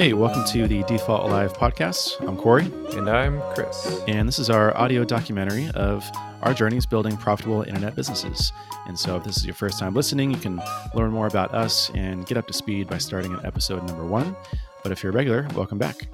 [0.00, 2.26] Hey, welcome to the Default Alive podcast.
[2.26, 4.00] I'm Corey, And I'm Chris.
[4.08, 6.10] and this is our audio documentary of
[6.40, 8.50] our journeys building profitable internet businesses.
[8.86, 10.58] And so, if this is your first time listening, you can
[10.94, 14.34] learn more about us and get up to speed by starting at episode number one.
[14.82, 16.08] But if you're a regular, welcome back.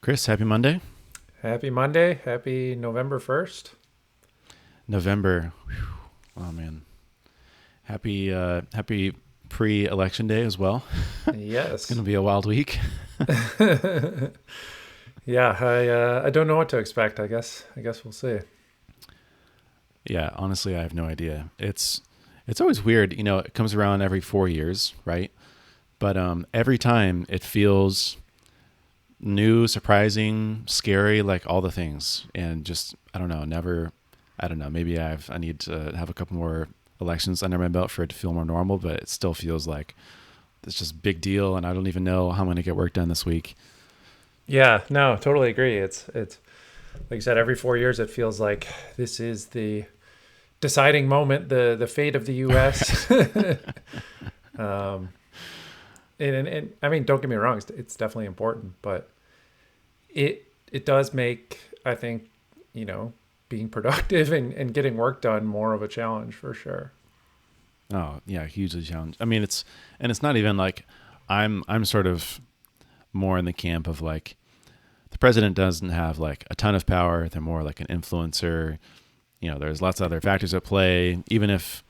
[0.00, 0.80] Chris, happy Monday.
[1.42, 2.20] Happy Monday.
[2.24, 3.70] Happy November 1st.
[4.86, 5.52] November.
[5.66, 5.86] Whew.
[6.36, 6.82] Oh man.
[7.84, 9.14] Happy uh happy
[9.48, 10.82] pre-election day as well.
[11.34, 11.72] Yes.
[11.72, 12.80] It's going to be a wild week.
[15.24, 17.20] yeah, I uh, I don't know what to expect.
[17.20, 18.40] I guess I guess we'll see.
[20.08, 21.50] Yeah, honestly, I have no idea.
[21.58, 22.00] It's
[22.46, 25.30] it's always weird, you know, it comes around every 4 years, right?
[25.98, 28.16] But um every time it feels
[29.20, 33.92] new, surprising, scary, like all the things and just I don't know, never
[34.40, 36.68] I don't know, maybe I've I need to have a couple more
[37.00, 39.94] elections under my belt for it to feel more normal, but it still feels like
[40.66, 42.92] it's just big deal and I don't even know how I'm going to get work
[42.94, 43.54] done this week.
[44.46, 45.78] Yeah, no, totally agree.
[45.78, 46.38] It's it's
[47.10, 49.84] like I said, every four years it feels like this is the
[50.60, 53.10] deciding moment, the the fate of the U.S.
[54.58, 55.10] um,
[56.18, 59.10] and, and and I mean, don't get me wrong, it's, it's definitely important, but
[60.10, 62.28] it it does make I think
[62.72, 63.12] you know
[63.54, 66.90] being productive and, and getting work done more of a challenge for sure.
[67.92, 69.16] Oh yeah, hugely challenged.
[69.20, 69.64] I mean, it's
[70.00, 70.84] and it's not even like
[71.28, 72.40] I'm I'm sort of
[73.12, 74.36] more in the camp of like
[75.10, 77.28] the president doesn't have like a ton of power.
[77.28, 78.78] They're more like an influencer.
[79.38, 81.22] You know, there's lots of other factors at play.
[81.30, 81.84] Even if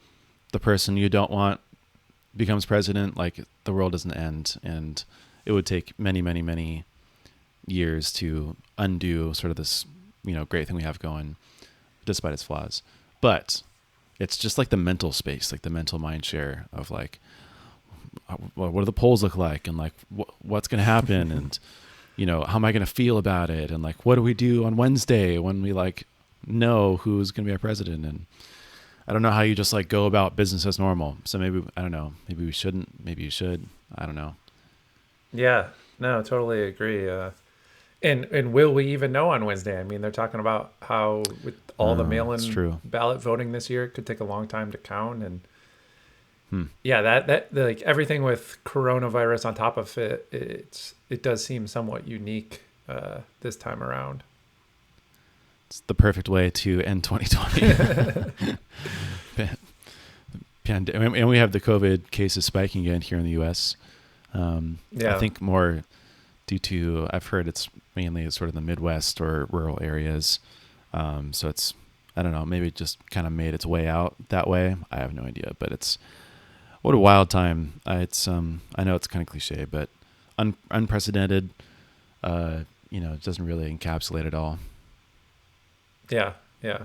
[0.52, 1.60] the person you don't want
[2.36, 5.02] becomes president, like the world doesn't end, and
[5.46, 6.84] it would take many, many, many
[7.66, 9.86] years to undo sort of this
[10.24, 11.36] you know great thing we have going,
[12.04, 12.82] despite its flaws.
[13.20, 13.62] But
[14.18, 17.18] it's just like the mental space, like the mental mind share of like,
[18.28, 21.58] uh, what do the polls look like, and like wh- what's going to happen, and
[22.16, 24.34] you know how am I going to feel about it, and like what do we
[24.34, 26.06] do on Wednesday when we like
[26.46, 28.26] know who's going to be our president, and
[29.08, 31.16] I don't know how you just like go about business as normal.
[31.24, 33.66] So maybe I don't know, maybe we shouldn't, maybe you should.
[33.96, 34.36] I don't know.
[35.32, 37.08] Yeah, no, totally agree.
[37.08, 37.30] Uh,
[38.02, 39.78] and and will we even know on Wednesday?
[39.78, 43.84] I mean, they're talking about how with all the Oh, mail-in ballot voting this year,
[43.84, 45.22] it could take a long time to count.
[45.22, 45.40] And
[46.50, 46.64] Hmm.
[46.82, 51.66] yeah, that that like everything with coronavirus on top of it, it's it does seem
[51.66, 54.22] somewhat unique uh, this time around.
[55.68, 58.56] It's the perfect way to end 2020.
[59.36, 59.54] Pa-
[60.66, 63.76] and we have the COVID cases spiking again here in the U.S.
[64.32, 65.16] Um, Yeah.
[65.16, 65.82] I think more
[66.46, 70.38] due to I've heard it's mainly sort of the Midwest or rural areas.
[70.92, 71.74] Um, so it's
[72.16, 74.76] I don't know maybe it just kind of made its way out that way.
[74.90, 75.98] I have no idea, but it's
[76.82, 77.80] what a wild time.
[77.86, 79.88] Uh, it's um I know it's kind of cliche, but
[80.38, 81.50] un- unprecedented.
[82.22, 82.60] Uh,
[82.90, 84.58] you know, it doesn't really encapsulate it all.
[86.08, 86.32] Yeah,
[86.62, 86.84] yeah.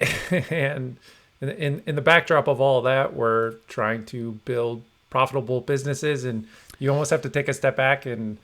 [0.50, 0.96] and
[1.40, 6.46] in in the backdrop of all that, we're trying to build profitable businesses, and
[6.78, 8.38] you almost have to take a step back and,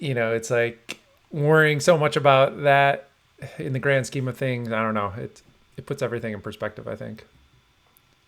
[0.00, 0.98] you know, it's like
[1.30, 3.08] worrying so much about that
[3.58, 4.72] in the grand scheme of things.
[4.72, 5.12] I don't know.
[5.16, 5.42] It
[5.76, 6.88] it puts everything in perspective.
[6.88, 7.24] I think.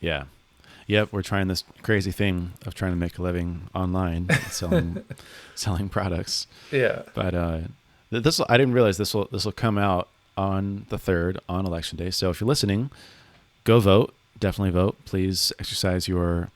[0.00, 0.24] Yeah.
[0.88, 5.02] Yep, we're trying this crazy thing of trying to make a living online selling
[5.54, 6.46] selling products.
[6.70, 7.02] Yeah.
[7.14, 7.60] But uh
[8.10, 11.98] this I didn't realize this will this will come out on the 3rd on election
[11.98, 12.10] day.
[12.10, 12.90] So if you're listening,
[13.64, 14.14] go vote.
[14.38, 14.96] Definitely vote.
[15.04, 16.50] Please exercise your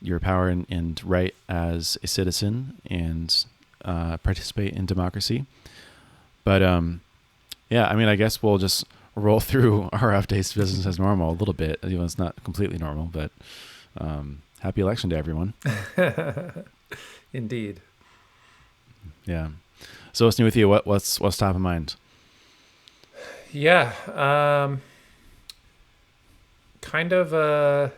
[0.00, 3.44] your power and, and right as a citizen and
[3.86, 5.46] uh, participate in democracy.
[6.44, 7.00] But um
[7.70, 8.84] yeah, I mean I guess we'll just
[9.16, 11.80] roll through our updates to business as normal a little bit.
[11.82, 13.32] You know, it's not completely normal, but
[13.98, 15.54] um, happy election day, everyone.
[17.32, 17.80] Indeed.
[19.24, 19.48] Yeah.
[20.12, 20.68] So what's new with you?
[20.68, 21.96] What what's what's top of mind?
[23.52, 23.92] Yeah.
[24.14, 24.82] Um,
[26.80, 27.92] kind of a,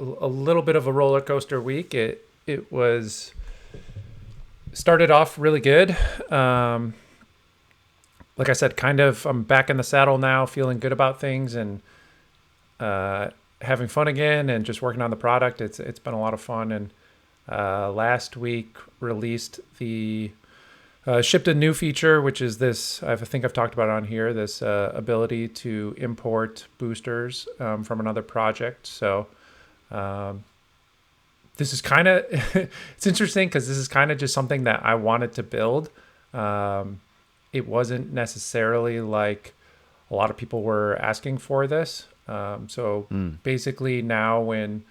[0.00, 1.94] a little bit of a roller coaster week.
[1.94, 3.32] It it was
[4.78, 5.96] started off really good.
[6.30, 6.94] Um,
[8.36, 11.56] like I said, kind of I'm back in the saddle now, feeling good about things
[11.56, 11.82] and
[12.78, 13.30] uh,
[13.60, 15.60] having fun again, and just working on the product.
[15.60, 16.70] It's it's been a lot of fun.
[16.70, 16.90] And
[17.50, 20.30] uh, last week released the
[21.06, 23.02] uh, shipped a new feature, which is this.
[23.02, 24.32] I think I've talked about on here.
[24.32, 28.86] This uh, ability to import boosters um, from another project.
[28.86, 29.26] So
[29.90, 30.44] um,
[31.58, 32.24] this is kind of
[32.96, 35.90] it's interesting because this is kind of just something that I wanted to build.
[36.32, 37.00] Um,
[37.52, 39.54] it wasn't necessarily like
[40.10, 42.06] a lot of people were asking for this.
[42.26, 43.06] Um, so
[43.42, 44.84] basically now when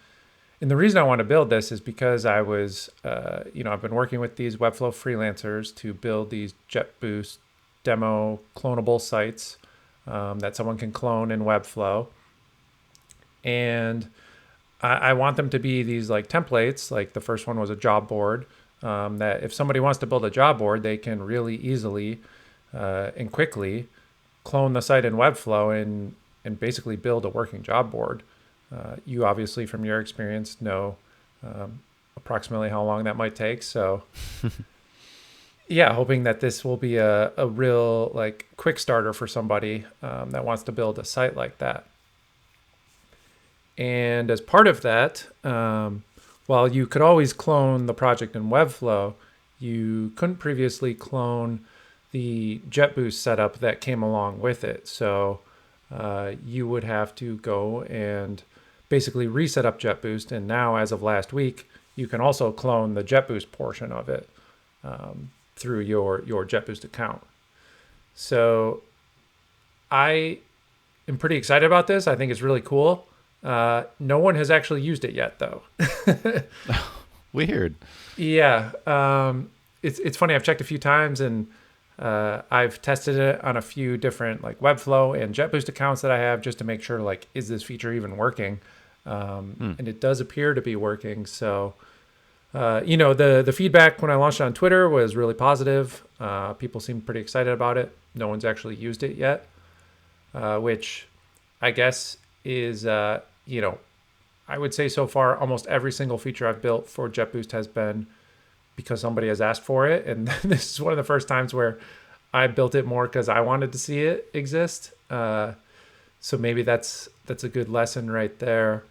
[0.60, 3.72] and the reason I want to build this is because I was, uh, you know,
[3.72, 7.38] I've been working with these Webflow freelancers to build these JetBoost
[7.84, 9.58] demo clonable sites
[10.08, 12.08] um, that someone can clone in Webflow.
[13.44, 14.10] And
[14.81, 16.91] I, I, want them to be these like templates.
[16.91, 18.45] Like the first one was a job board
[18.83, 22.19] um, that if somebody wants to build a job board, they can really easily
[22.74, 23.88] uh, and quickly
[24.44, 26.15] clone the site in Webflow and,
[26.45, 28.24] and basically build a working job board.
[28.74, 30.95] Uh, you obviously, from your experience, know
[31.44, 31.79] um,
[32.15, 33.63] approximately how long that might take.
[33.63, 34.03] So,
[35.68, 40.31] yeah, hoping that this will be a, a real like quick starter for somebody um,
[40.31, 41.85] that wants to build a site like that.
[43.77, 46.03] And as part of that, um,
[46.47, 49.13] while you could always clone the project in Webflow,
[49.59, 51.62] you couldn't previously clone
[52.12, 54.88] the JetBoost setup that came along with it.
[54.88, 55.41] So
[55.91, 58.41] uh, you would have to go and
[58.89, 60.31] basically reset up JetBoost.
[60.31, 64.29] And now, as of last week, you can also clone the JetBoost portion of it
[64.83, 67.21] um, through your your JetBoost account.
[68.15, 68.81] So
[69.91, 70.39] I
[71.07, 72.07] am pretty excited about this.
[72.07, 73.06] I think it's really cool.
[73.48, 75.62] Uh, no one has actually used it yet, though.
[77.34, 77.76] Weird.
[78.18, 79.50] Yeah, um,
[79.82, 80.36] it's it's funny.
[80.36, 81.48] I've checked a few times and.
[82.00, 86.20] Uh, I've tested it on a few different like Webflow and JetBoost accounts that I
[86.20, 88.60] have just to make sure like is this feature even working
[89.08, 89.72] um, hmm.
[89.80, 91.26] and it does appear to be working.
[91.26, 91.74] So,
[92.54, 96.04] uh, you know, the the feedback when I launched it on Twitter was really positive.
[96.20, 97.96] Uh, people seemed pretty excited about it.
[98.14, 99.48] No one's actually used it yet,
[100.34, 101.08] uh, which
[101.62, 103.80] I guess is uh, you know,
[104.48, 108.08] I would say so far almost every single feature I've built for JetBoost has been
[108.76, 111.80] because somebody has asked for it, and this is one of the first times where
[112.34, 114.92] I built it more because I wanted to see it exist.
[115.10, 115.54] Uh,
[116.20, 118.84] so maybe that's that's a good lesson right there.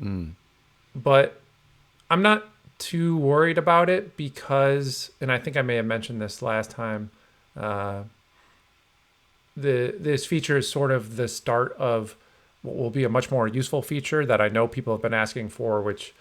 [0.00, 0.32] Mm.
[0.94, 1.40] But
[2.10, 2.44] I'm not
[2.78, 7.10] too worried about it because, and I think I may have mentioned this last time.
[7.56, 8.02] Uh,
[9.56, 12.16] the this feature is sort of the start of
[12.62, 15.82] will be a much more useful feature that I know people have been asking for,
[15.82, 16.14] which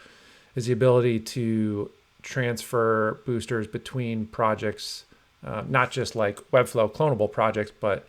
[0.56, 1.92] is the ability to
[2.22, 5.06] transfer boosters between projects,
[5.46, 8.08] uh, not just like Webflow clonable projects, but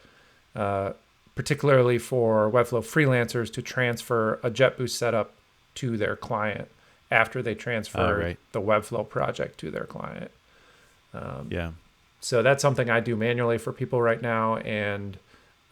[0.55, 0.93] uh,
[1.35, 5.33] particularly for Webflow freelancers to transfer a JetBoost setup
[5.75, 6.69] to their client
[7.11, 8.39] after they transfer uh, right.
[8.53, 10.31] the Webflow project to their client.
[11.15, 11.71] Um, yeah.
[12.21, 15.19] So that's something I do manually for people right now, and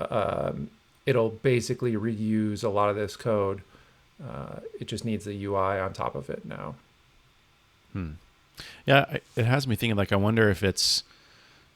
[0.01, 0.69] um,
[1.07, 3.63] it'll basically reuse a lot of this code.
[4.23, 6.75] Uh, it just needs the UI on top of it now.
[7.93, 8.13] Hmm.
[8.87, 9.97] Yeah, it has me thinking.
[9.97, 11.03] Like, I wonder if it's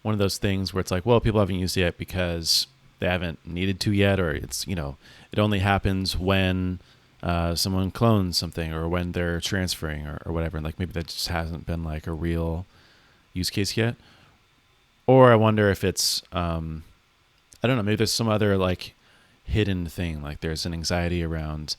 [0.03, 2.67] one of those things where it's like, well, people haven't used it yet because
[2.99, 4.97] they haven't needed to yet, or it's you know,
[5.32, 6.79] it only happens when
[7.23, 10.59] uh, someone clones something or when they're transferring or, or whatever.
[10.59, 12.67] And like maybe that just hasn't been like a real
[13.32, 13.97] use case yet.
[15.06, 16.85] Or I wonder if it's, um,
[17.62, 18.94] I don't know, maybe there's some other like
[19.44, 20.23] hidden thing.
[20.23, 21.76] Like there's an anxiety around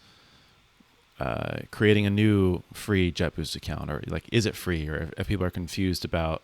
[1.20, 5.28] uh, creating a new free JetBoost account, or like is it free, or if, if,
[5.28, 6.42] people are confused about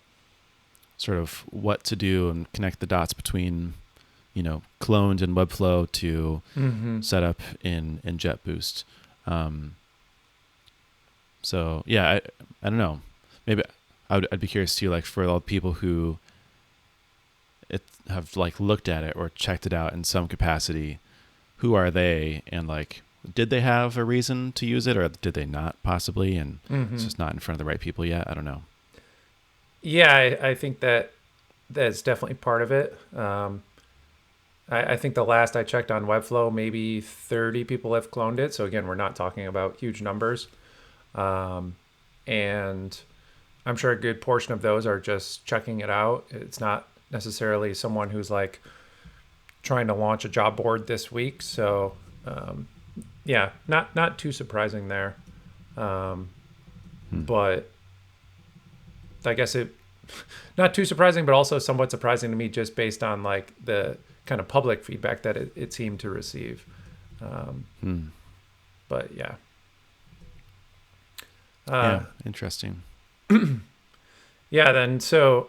[0.98, 3.74] sort of what to do and connect the dots between,
[4.34, 7.02] you know, cloned in Webflow to mm-hmm.
[7.02, 8.84] set up in in JetBoost.
[9.28, 9.76] Um,
[11.42, 12.22] so yeah, I
[12.64, 13.02] I don't know.
[13.46, 13.64] Maybe
[14.10, 16.18] I would I'd be curious too, like for all the people who
[17.70, 21.00] it have like looked at it or checked it out in some capacity,
[21.62, 23.04] who are they and like
[23.36, 26.36] did they have a reason to use it or did they not possibly?
[26.36, 26.96] And mm-hmm.
[26.96, 28.28] it's just not in front of the right people yet.
[28.28, 28.64] I don't know.
[29.82, 31.12] Yeah i, I think that
[31.70, 32.98] that's definitely part of it.
[33.16, 33.64] Um,
[34.70, 38.54] I, I, think the last i checked on webflow maybe 30 people have cloned it.
[38.54, 40.48] So again we're not talking about huge numbers.
[41.14, 41.76] Um,
[42.26, 43.00] and
[43.66, 46.26] i'm sure a good portion of those are just checking it out.
[46.32, 48.62] It's not necessarily someone who's like
[49.64, 51.94] trying to launch a job board this week so
[52.26, 52.68] um,
[53.24, 55.16] yeah, not not too surprising there,
[55.78, 56.30] um,
[57.10, 57.22] hmm.
[57.22, 57.70] but
[59.26, 59.76] I guess it
[60.58, 64.42] not too surprising, but also somewhat surprising to me just based on like the kind
[64.42, 66.66] of public feedback that it, it seemed to receive.
[67.22, 68.00] Um, hmm.
[68.90, 69.36] But yeah.
[71.68, 72.82] Uh, yeah, interesting.
[74.50, 75.48] yeah, then so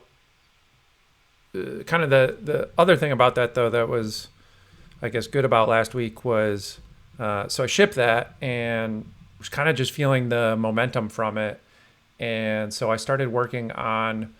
[1.54, 4.28] uh, kind of the the other thing about that though that was
[5.02, 6.78] I guess good about last week was
[7.18, 9.04] uh, so I shipped that and
[9.38, 11.60] was kind of just feeling the momentum from it.
[12.20, 14.32] And so I started working on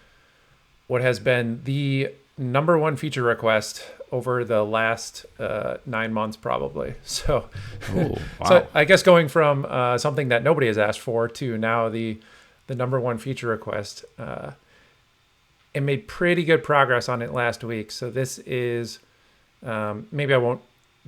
[0.86, 6.94] what has been the number one feature request over the last uh, nine months, probably.
[7.04, 7.48] So,
[7.94, 8.46] Oh, wow.
[8.46, 12.18] so I guess going from uh, something that nobody has asked for to now the
[12.68, 14.52] the number one feature request, uh,
[15.74, 17.90] and made pretty good progress on it last week.
[17.90, 18.98] So this is
[19.62, 20.60] um, maybe I won't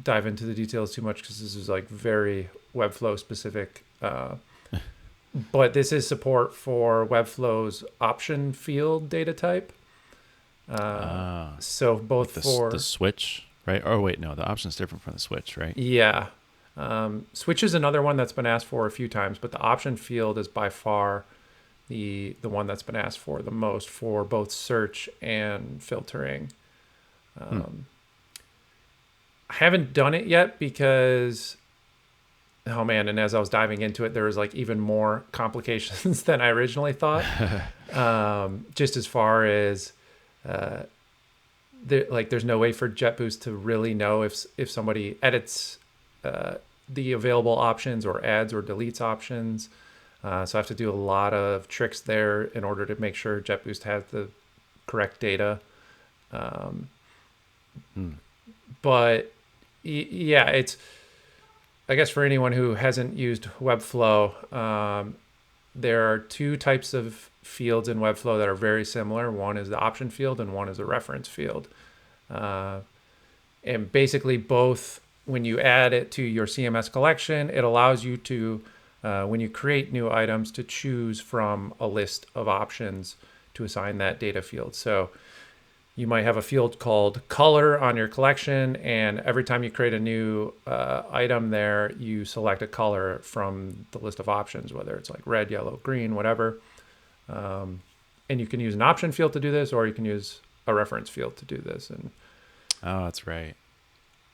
[0.03, 3.85] dive into the details too much because this is like very Webflow specific.
[4.03, 4.37] Uh,
[5.53, 9.73] but this is support for Webflow's option field data type.
[10.69, 13.83] Uh, Ah, so both the, for the switch, right?
[13.85, 15.77] Oh, wait, no, the option is different from the switch, right?
[15.77, 16.29] Yeah.
[16.77, 19.97] Um, switch is another one that's been asked for a few times, but the option
[19.97, 21.25] field is by far
[21.95, 26.51] the the one that's been asked for the most for both search and filtering.
[27.41, 27.87] Um,
[29.49, 31.57] I haven't done it yet because
[32.67, 36.25] oh man, and as I was diving into it, there was like even more complications
[36.25, 37.25] than I originally thought.
[37.93, 39.93] um, just as far as
[40.45, 40.83] uh,
[41.87, 45.79] there, like there's no way for JetBoost to really know if if somebody edits
[46.25, 46.55] uh,
[46.89, 49.69] the available options or adds or deletes options.
[50.25, 53.15] Uh, so I have to do a lot of tricks there in order to make
[53.15, 54.29] sure JetBoost has the
[54.87, 55.61] correct data.
[56.33, 56.89] Um,
[57.95, 58.11] Hmm.
[58.83, 59.33] But
[59.85, 60.77] y- yeah, it's
[61.89, 65.17] I guess for anyone who hasn't used Webflow, um,
[65.75, 69.31] there are two types of fields in Webflow that are very similar.
[69.31, 71.67] One is the option field, and one is a reference field.
[72.31, 72.81] Uh,
[73.65, 78.63] and basically, both when you add it to your CMS collection, it allows you to,
[79.05, 83.17] uh, when you create new items, to choose from a list of options
[83.53, 84.75] to assign that data field.
[84.75, 85.11] So
[85.95, 89.95] you might have a field called color on your collection, and every time you create
[89.95, 94.97] a new uh, item there, you select a color from the list of options, whether
[94.97, 96.59] it's like red, yellow, green, whatever.
[97.29, 97.83] Um,
[98.29, 100.75] and you can use an option field to do this, or you can use a
[100.75, 101.91] reference field to do this.
[101.91, 102.11] And
[102.83, 103.55] Oh, that's right.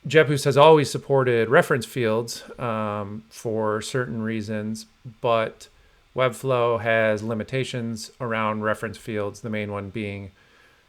[0.06, 4.86] JetBoost has always supported reference fields um, for certain reasons,
[5.20, 5.68] but
[6.16, 9.40] Webflow has limitations around reference fields.
[9.40, 10.30] The main one being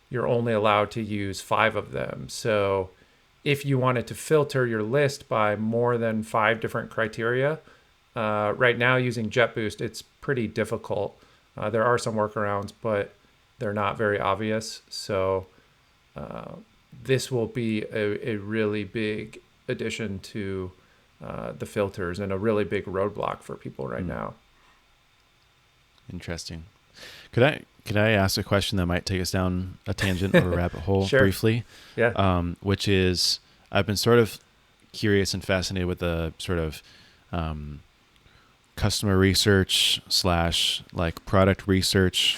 [0.09, 2.27] you're only allowed to use five of them.
[2.27, 2.89] So
[3.43, 7.59] if you wanted to filter your list by more than five different criteria,
[8.15, 11.17] uh, right now using JetBoost, it's pretty difficult.
[11.57, 13.13] Uh, there are some workarounds, but
[13.59, 14.81] they're not very obvious.
[14.89, 15.47] So
[16.15, 16.51] uh,
[17.03, 20.71] this will be a, a really big addition to
[21.23, 24.07] uh, the filters and a really big roadblock for people right Hmm.
[24.09, 24.33] now.
[26.11, 26.65] Interesting.
[27.31, 30.53] Could I could I ask a question that might take us down a tangent or
[30.53, 31.19] a rabbit hole Sure.
[31.21, 31.63] briefly?
[31.95, 32.11] Yeah.
[32.15, 33.39] Um, which is
[33.71, 34.39] I've been sort of
[34.91, 36.83] curious and fascinated with the sort of
[37.31, 37.81] um,
[38.75, 42.37] customer research slash like product research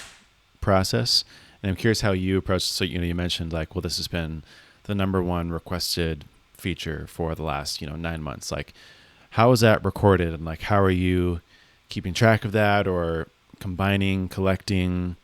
[0.60, 1.24] process,
[1.64, 2.62] and I'm curious how you approach.
[2.62, 4.42] So you know you mentioned like well this has been
[4.82, 8.52] the number one requested feature for the last you know nine months.
[8.52, 8.74] Like
[9.30, 11.40] how is that recorded and like how are you
[11.88, 13.28] keeping track of that or
[13.60, 15.16] combining, collecting,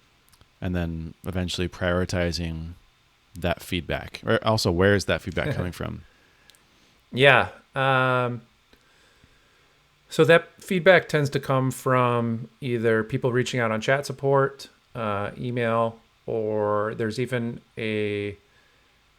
[0.63, 2.71] and then eventually prioritizing
[3.39, 4.23] that feedback?
[4.25, 6.05] Or also, where is that feedback coming from?
[7.13, 7.49] Yeah.
[7.75, 8.41] Um,
[10.09, 15.33] so that feedback tends to come from either people reaching out on chat support, uh,
[15.39, 18.37] email, or there's even a.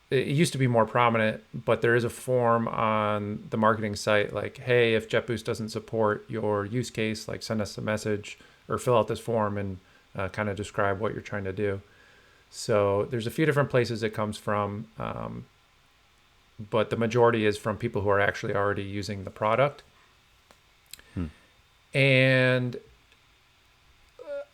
[0.09, 4.33] It used to be more prominent, but there is a form on the marketing site
[4.33, 8.77] like, hey, if JetBoost doesn't support your use case, like send us a message or
[8.77, 9.77] fill out this form and
[10.17, 11.79] uh, kind of describe what you're trying to do.
[12.49, 14.87] So there's a few different places it comes from.
[14.99, 15.45] Um,
[16.69, 19.83] but the majority is from people who are actually already using the product.
[21.13, 21.27] Hmm.
[21.93, 22.77] And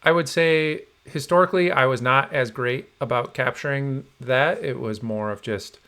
[0.03, 4.63] I would say historically, I was not as great about capturing that.
[4.63, 5.79] It was more of just,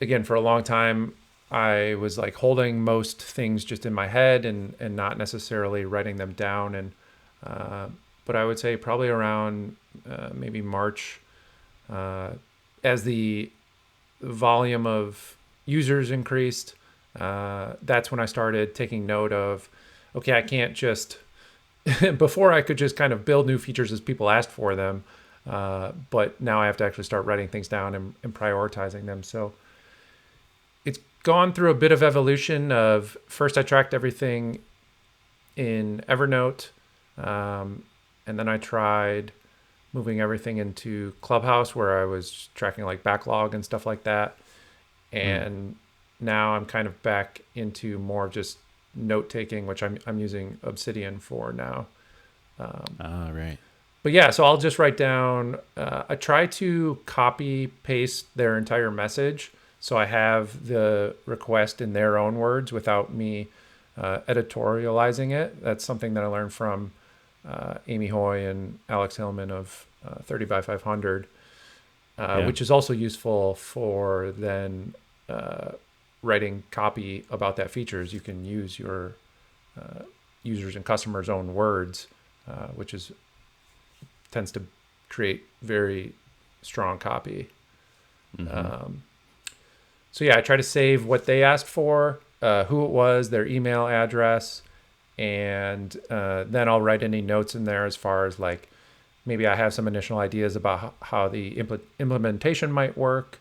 [0.00, 1.14] again, for a long time,
[1.50, 6.16] I was like holding most things just in my head and, and not necessarily writing
[6.16, 6.74] them down.
[6.74, 6.92] And,
[7.44, 7.88] uh,
[8.24, 9.76] but I would say probably around
[10.08, 11.20] uh, maybe March,
[11.90, 12.30] uh,
[12.82, 13.50] as the
[14.20, 16.74] volume of users increased,
[17.20, 19.68] uh, that's when I started taking note of,
[20.16, 21.18] okay, I can't just,
[22.16, 25.04] before I could just kind of build new features as people asked for them.
[25.48, 29.22] Uh, but now I have to actually start writing things down and, and prioritizing them.
[29.22, 29.52] So
[30.84, 34.60] it's gone through a bit of evolution of first I tracked everything
[35.56, 36.68] in Evernote.
[37.18, 37.84] Um,
[38.26, 39.32] and then I tried
[39.92, 44.36] moving everything into Clubhouse where I was tracking like backlog and stuff like that.
[45.12, 45.76] And
[46.20, 48.58] now I'm kind of back into more just
[48.94, 51.86] note taking, which I'm I'm using Obsidian for now.
[52.58, 53.58] Um, Ah, right.
[54.02, 55.58] but yeah, so I'll just write down.
[55.76, 61.92] Uh, I try to copy paste their entire message, so I have the request in
[61.92, 63.48] their own words without me
[63.96, 65.62] uh, editorializing it.
[65.62, 66.92] That's something that I learned from
[67.48, 71.26] uh, Amy Hoy and Alex Hillman of uh, 30 by 500,
[72.18, 74.94] uh, which is also useful for then
[75.28, 75.72] uh,
[76.22, 78.12] writing copy about that features.
[78.12, 79.14] You can use your
[79.80, 80.02] uh,
[80.42, 82.06] users and customers' own words,
[82.48, 83.12] uh, which is
[84.30, 84.62] tends to
[85.08, 86.12] create very
[86.62, 87.48] strong copy.
[88.38, 88.54] Mhm.
[88.54, 89.02] Um,
[90.10, 93.46] so yeah, I try to save what they asked for, uh, who it was, their
[93.46, 94.62] email address,
[95.18, 98.68] and uh, then I'll write any notes in there as far as like
[99.26, 103.38] maybe I have some initial ideas about how, how the impl- implementation might work,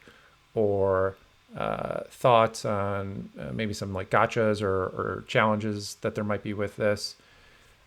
[0.53, 1.15] or
[1.55, 6.53] uh, thoughts on uh, maybe some like gotchas or, or challenges that there might be
[6.53, 7.15] with this.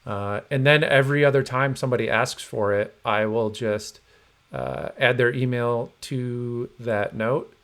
[0.06, 4.00] Uh, and then every other time somebody asks for it, I will just
[4.52, 7.54] uh, add their email to that note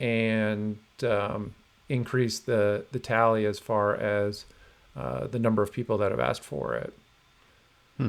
[0.00, 1.54] and um,
[1.88, 4.44] increase the, the tally as far as
[4.96, 6.92] uh, the number of people that have asked for it.
[7.96, 8.08] Hmm.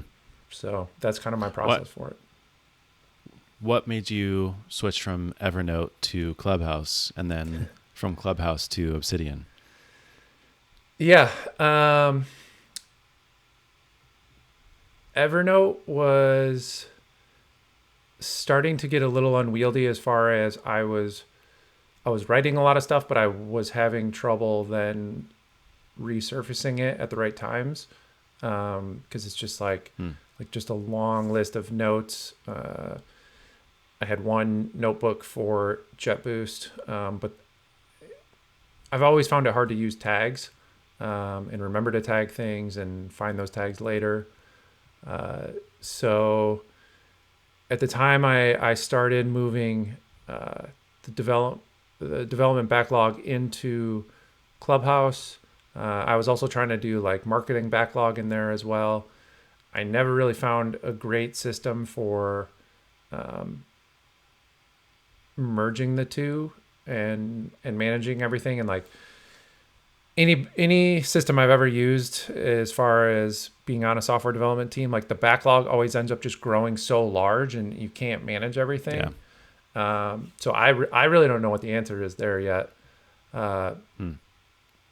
[0.49, 2.17] So that's kind of my process for it.
[3.65, 9.47] What made you switch from Evernote to Clubhouse and then from Clubhouse to Obsidian?
[10.99, 11.31] Yeah.
[11.59, 12.25] Um,
[15.15, 16.85] Evernote was
[18.19, 21.23] starting to get a little unwieldy as far as I was
[22.05, 25.27] I was writing a lot of stuff, but I was having trouble then
[25.99, 27.87] resurfacing it at the right times
[28.41, 30.11] because it's just like Hmm.
[30.39, 32.33] like just a long list of notes.
[32.47, 32.97] Uh,
[34.05, 37.31] I had one notebook for JetBoost, um, but
[38.91, 40.51] I've always found it hard to use tags
[40.99, 44.27] um, and remember to tag things and find those tags later.
[45.07, 45.47] Uh,
[45.81, 46.61] so
[47.71, 49.95] at the time I, I started moving
[50.29, 50.67] uh,
[51.01, 51.61] the develop
[51.97, 54.05] the development backlog into
[54.59, 55.39] Clubhouse.
[55.75, 59.07] Uh, I was also trying to do like marketing backlog in there as well.
[59.73, 62.49] I never really found a great system for
[63.11, 63.64] um,
[65.37, 66.51] merging the two
[66.87, 68.85] and and managing everything and like
[70.17, 74.91] any any system I've ever used as far as being on a software development team,
[74.91, 79.13] like the backlog always ends up just growing so large and you can't manage everything.
[79.75, 82.69] Um, so I, re- I really don't know what the answer is there yet.
[83.33, 84.11] Uh, Hmm.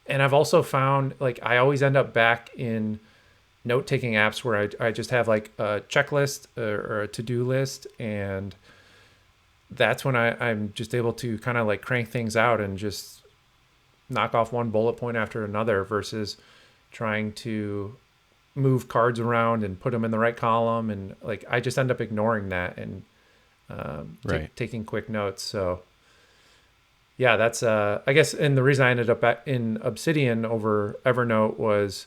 [0.06, 3.00] And I've also found like I always end up back in
[3.64, 7.22] note taking apps where I, I just have like a checklist or, or a to
[7.22, 8.54] do list and
[9.76, 13.20] that's when I, I'm just able to kind of like crank things out and just
[14.08, 16.36] knock off one bullet point after another versus
[16.92, 17.96] trying to
[18.54, 21.90] move cards around and put them in the right column and like I just end
[21.90, 23.02] up ignoring that and
[23.68, 24.54] um, Right.
[24.56, 25.42] taking quick notes.
[25.42, 25.80] So
[27.16, 31.58] yeah, that's uh, I guess and the reason I ended up in Obsidian over Evernote
[31.58, 32.06] was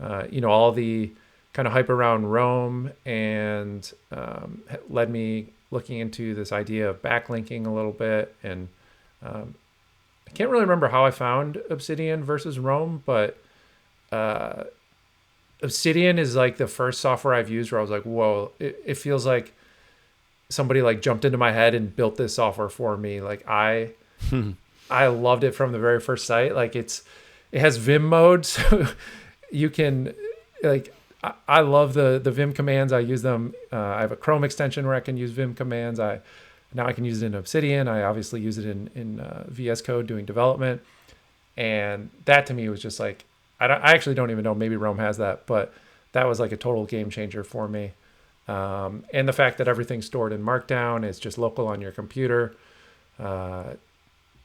[0.00, 1.10] uh, you know all the
[1.52, 7.66] kind of hype around Roam and um, led me looking into this idea of backlinking
[7.66, 8.68] a little bit and
[9.22, 9.54] um,
[10.26, 13.38] I can't really remember how I found Obsidian versus Roam, but
[14.12, 14.64] uh,
[15.62, 18.94] Obsidian is like the first software I've used where I was like, whoa, it, it
[18.94, 19.54] feels like
[20.48, 23.20] somebody like jumped into my head and built this software for me.
[23.20, 23.90] Like I,
[24.90, 26.54] I loved it from the very first sight.
[26.54, 27.02] Like it's,
[27.52, 28.86] it has Vim mode, so
[29.50, 30.14] you can
[30.62, 30.92] like.
[31.48, 32.92] I, love the the Vim commands.
[32.92, 33.54] I use them.
[33.72, 35.98] Uh, I have a Chrome extension where I can use Vim commands.
[35.98, 36.20] I
[36.74, 37.88] now I can use it in Obsidian.
[37.88, 40.82] I obviously use it in in uh, VS Code doing development,
[41.56, 43.24] and that to me was just like
[43.60, 44.54] I, I actually don't even know.
[44.54, 45.72] Maybe Roam has that, but
[46.12, 47.92] that was like a total game changer for me.
[48.48, 52.54] Um, and the fact that everything's stored in Markdown, it's just local on your computer.
[53.18, 53.74] Uh,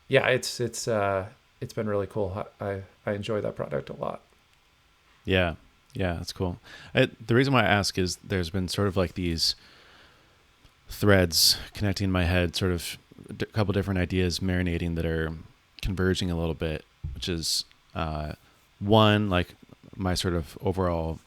[0.08, 1.28] yeah, it's it's uh,
[1.60, 2.46] it's been really cool.
[2.60, 4.22] I I enjoy that product a lot.
[5.24, 5.56] Yeah,
[5.94, 6.58] yeah, that's cool.
[6.96, 9.56] I, the reason why I ask is there's been sort of like these
[10.90, 12.98] threads connecting in my head, sort of
[13.30, 15.32] a couple different ideas marinating that are
[15.82, 18.34] converging a little bit, which is uh,
[18.80, 19.56] one like
[19.96, 21.20] my sort of overall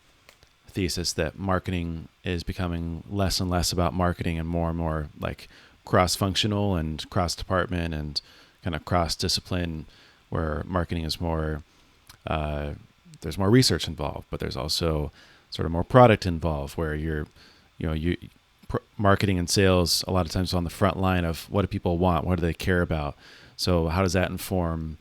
[0.69, 5.49] thesis that marketing is becoming less and less about marketing and more and more like
[5.85, 8.21] cross-functional and cross-department and
[8.63, 9.87] kind of cross-discipline,
[10.31, 11.63] where marketing is more
[12.27, 12.71] uh,
[13.25, 15.11] there's more research involved, but there's also
[15.51, 17.27] sort of more product involved where you're,
[17.79, 18.17] you know, you
[18.69, 21.69] pr- marketing and sales a lot of times on the front line of what do
[21.69, 23.17] people want, what do they care about.
[23.57, 24.99] So how does that inform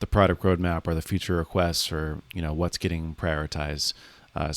[0.00, 3.94] the product roadmap or the future requests or you know what's getting prioritized?
[4.34, 4.52] Uh,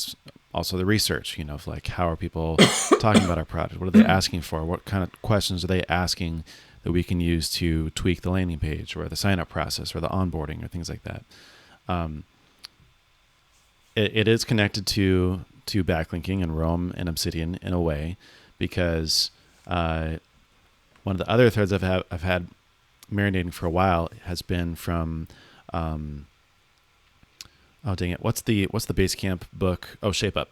[0.54, 2.56] also the research, you know, of like how are people
[3.00, 3.80] talking about our product?
[3.80, 4.64] What are they asking for?
[4.64, 6.44] What kind of questions are they asking
[6.82, 10.00] that we can use to tweak the landing page or the sign up process or
[10.00, 11.24] the onboarding or things like that?
[11.88, 12.24] Um,
[13.96, 18.16] it, it is connected to to backlinking and Roam and Obsidian in a way
[18.58, 19.32] because
[19.66, 20.18] uh,
[21.02, 22.46] one of the other threads I've had, I've had
[23.12, 25.26] marinating for a while has been from
[25.72, 26.26] um,
[27.84, 28.22] oh dang it.
[28.22, 29.98] What's the what's the Basecamp book?
[30.02, 30.50] Oh Shape Up.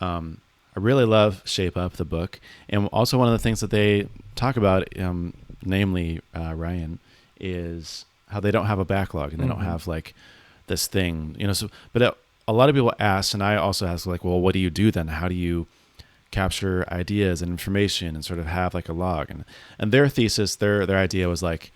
[0.00, 0.40] Um,
[0.76, 2.40] I really love Shape Up the book.
[2.68, 6.98] And also one of the things that they talk about um, namely uh, Ryan
[7.40, 9.50] is how they don't have a backlog and they Mhm.
[9.56, 10.14] don't have like
[10.68, 12.12] this thing you know so but uh,
[12.48, 14.90] a lot of people ask and I also ask like well what do you do
[14.90, 15.08] then?
[15.08, 15.66] How do you
[16.30, 19.30] capture ideas and information and sort of have like a log?
[19.30, 19.44] And
[19.78, 21.70] and their thesis their their idea was like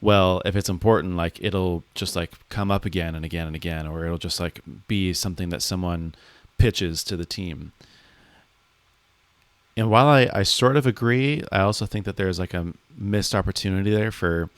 [0.00, 3.86] well if it's important like it'll just like come up again and again and again
[3.86, 6.14] or it'll just like be something that someone
[6.56, 7.72] pitches to the team.
[9.76, 13.34] And while I, I sort of agree i also think that there's like a missed
[13.34, 14.48] opportunity there for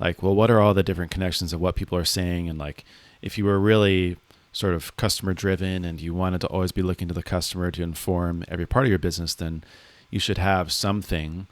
[0.00, 2.48] like well what are all the different connections of what people are saying?
[2.48, 2.84] And like
[3.20, 4.16] if you were really
[4.54, 7.82] sort of customer driven and you wanted to always be looking to the customer to
[7.82, 9.62] inform every part of your business then
[10.10, 11.46] you should have something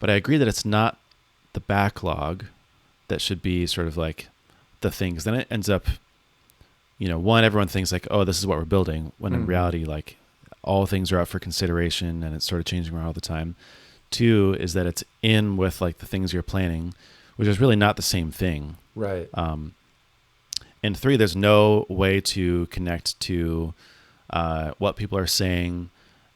[0.00, 0.98] but i agree that it's not
[1.52, 2.44] the backlog
[3.08, 4.28] that should be sort of like
[4.80, 5.84] the things then it ends up
[6.98, 9.48] you know one everyone thinks like oh this is what we're building when in Mhm.
[9.48, 10.16] reality like
[10.62, 13.56] all things are up for consideration and it's sort of changing around all the time
[14.10, 16.94] two is that it's in with like the things you're planning
[17.36, 19.28] which is really not the same thing Right.
[19.34, 19.74] um,
[20.82, 23.74] and three, there's no way to connect to
[24.30, 25.90] uh, what people are saying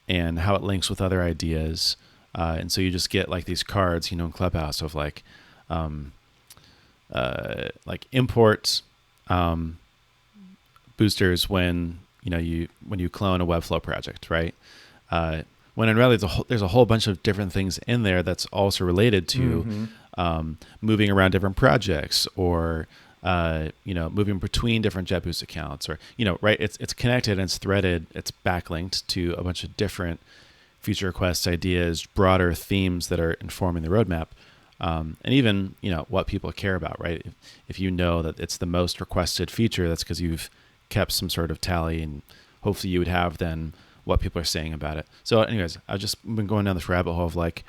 [0.08, 1.96] and how it links with other ideas.
[2.34, 5.22] Uh, and so you just get like these cards, you know, in Clubhouse of like,
[5.70, 6.12] um,
[7.12, 8.82] uh, like import
[9.28, 9.78] um,
[10.96, 14.54] boosters when you know you when you clone a Webflow project, right?
[15.10, 15.42] Uh,
[15.74, 18.22] when in reality, there's a, whole, there's a whole bunch of different things in there
[18.22, 19.88] that's also related to Mhm.
[20.18, 22.86] um, moving around different projects or
[23.22, 27.32] uh, you know moving between different JetBoost accounts or you know right it's it's connected
[27.32, 30.20] and it's threaded it's backlinked to a bunch of different
[30.80, 34.28] feature requests ideas broader themes that are informing the roadmap
[34.80, 37.22] um, and even you know what people care about right?
[37.24, 37.34] If,
[37.68, 40.50] if you know that it's the most requested feature that's because you've
[40.88, 42.22] kept some sort of tally and
[42.62, 43.72] hopefully you would have then
[44.04, 45.06] what people are saying about it.
[45.22, 47.64] So anyways i've just been going down this rabbit hole of like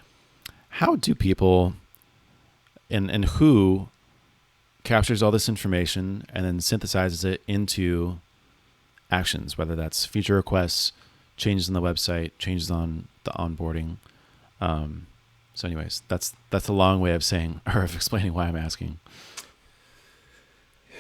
[0.70, 1.74] how do people
[2.90, 3.90] and and who
[4.84, 8.20] captures all this information and then synthesizes it into
[9.12, 10.92] actions whether that's feature requests
[11.38, 13.98] changes on the website changes on the onboarding.
[14.62, 15.08] Um,
[15.54, 19.00] so anyways that's that's a long way of saying or of explaining why i'm asking.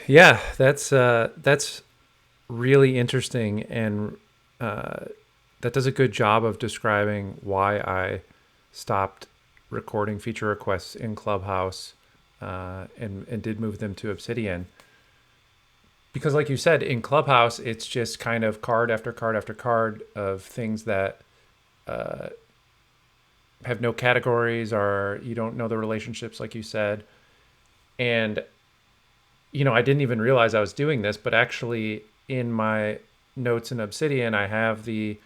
[0.08, 1.82] Yeah, that's uh, that's
[2.50, 4.18] really interesting, and
[4.60, 5.06] uh,
[5.62, 8.22] that does a good job of describing why I
[8.72, 9.28] stopped
[9.70, 11.94] recording feature requests in Clubhouse
[12.44, 14.68] uh, and and did move them to Obsidian.
[16.14, 20.04] Because, like you said, in Clubhouse, it's just kind of card after card after card
[20.16, 21.22] of things that
[21.88, 22.30] uh,
[23.66, 27.04] have no categories, or you don't know the relationships, like you said,
[27.98, 28.44] and
[29.52, 33.00] you know, I didn't even realize I was doing this, but actually in my
[33.36, 35.18] notes in Obsidian, I have the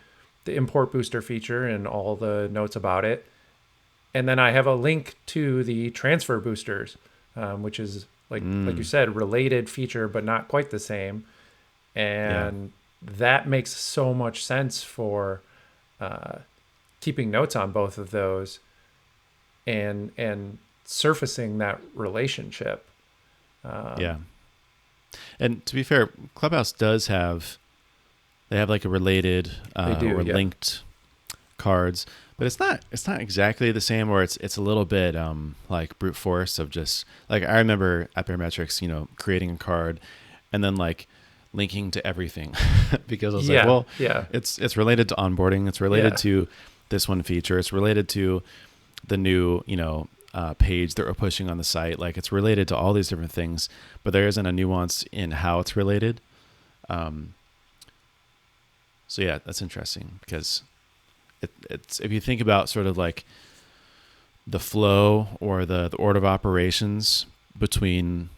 [0.46, 3.26] the import booster feature and all the notes about it.
[4.18, 6.98] And then I have a link to the transfer boosters,
[7.36, 8.86] um, which is like like you Mm.
[8.86, 11.24] said, related feature, but not quite the same.
[11.96, 15.42] And that makes so much sense for
[16.02, 16.40] uh,
[17.00, 18.60] keeping notes on both of those
[19.68, 22.88] and and surfacing that relationship.
[23.64, 24.18] Um, yeah
[25.40, 27.58] and to be fair clubhouse does have
[28.50, 30.34] they have like a related uh, do, or yeah.
[30.34, 30.82] linked
[31.58, 35.16] cards but it's not it's not exactly the same or it's it's a little bit
[35.16, 39.58] um like brute force of just like i remember at Baremetrics, you know creating a
[39.58, 40.00] card
[40.54, 41.08] and then like
[41.54, 42.54] linking to everything
[43.08, 45.68] because i was yeah, like well yeah, it's it's related to onboarding.
[45.68, 46.18] It's related Yeah.
[46.18, 46.48] to
[46.90, 47.58] this one feature.
[47.58, 48.44] It's related to
[49.08, 51.98] the new you know uh, page that we're pushing on the site.
[52.00, 53.70] Like it's related to all these different things
[54.04, 56.22] but there isn't a nuance in how it's related.
[56.90, 57.34] Um,
[59.08, 60.62] so yeah that's interesting because
[61.42, 63.26] it, it's if you think about sort of like
[64.46, 67.26] the flow or the, the order of operations
[67.58, 68.30] between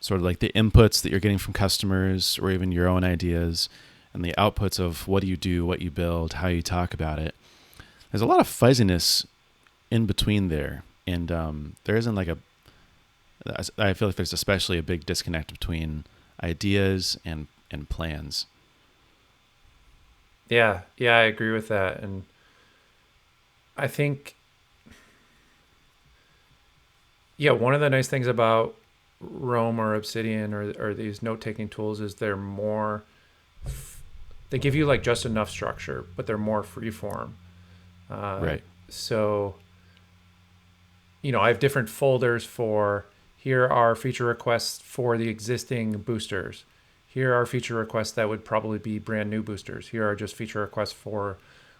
[0.00, 3.68] sort of like the inputs that you're getting from customers or even your own ideas
[4.12, 7.18] and the outputs of what do you do, what you build, how you talk about
[7.18, 7.34] it.
[8.10, 9.26] There's a lot of fuzziness
[9.90, 12.38] in between there, and um, there isn't like a.
[13.78, 16.04] I feel like there's especially a big disconnect between
[16.42, 18.46] ideas and and plans.
[20.48, 22.24] Yeah, yeah, I agree with that, and
[23.76, 24.34] I think,
[27.36, 28.74] yeah, one of the nice things about
[29.20, 33.02] Roam or Obsidian or or these note taking tools is they're more.
[34.50, 37.32] They give you like just enough structure, but they're more freeform.
[38.10, 38.62] Uh, Right.
[38.88, 39.56] So,
[41.20, 43.04] you know, I have different folders for
[43.36, 46.64] here are feature requests for the existing boosters.
[47.08, 49.88] Here are feature requests that would probably be brand new boosters.
[49.88, 51.38] Here are just feature requests for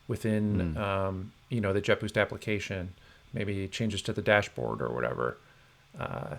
[0.08, 0.80] within, Mm.
[0.80, 2.94] um, you know, the JetBoost application,
[3.32, 5.36] maybe changes to the dashboard or whatever.
[6.00, 6.36] Uh,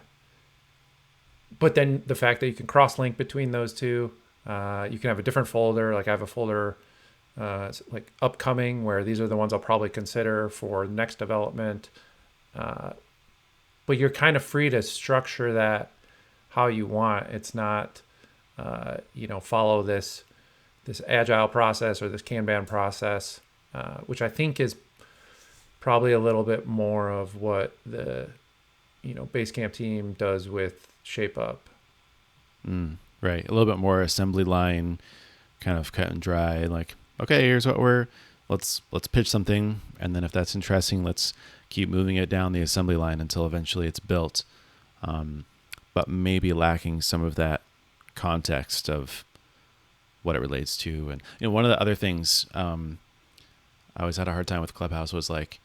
[1.60, 4.12] but then the fact that you can cross link between those two,
[4.48, 5.94] uh, you can have a different folder.
[5.94, 6.78] Like I have a folder
[7.40, 11.90] uh, like upcoming where these are the ones I'll probably consider for next development.
[12.56, 12.92] Uh,
[13.86, 15.92] but you're kind of free to structure that
[16.50, 17.28] how you want.
[17.28, 18.02] It's not,
[18.60, 20.24] uh, you know, follow this
[20.86, 23.40] this agile process or this Kanban process,
[23.74, 24.76] uh, which I think is
[25.80, 28.28] probably a little bit more of what the
[29.02, 31.58] you know Basecamp team does with ShapeUp.
[32.68, 33.48] Mm, right.
[33.48, 35.00] A little bit more assembly line,
[35.62, 36.66] kind of cut and dry.
[36.66, 38.08] Like, okay, here's what we're
[38.50, 41.34] let's let's pitch something, and then if that's interesting, let's
[41.70, 44.44] keep moving it down the assembly line until eventually it's built.
[45.02, 45.46] Um,
[45.94, 47.62] but maybe lacking some of that
[48.20, 49.24] context of
[50.24, 53.00] what it relates to, and you know, one of the other things um,
[53.96, 55.60] I always had a hard time with Clubhouse was like,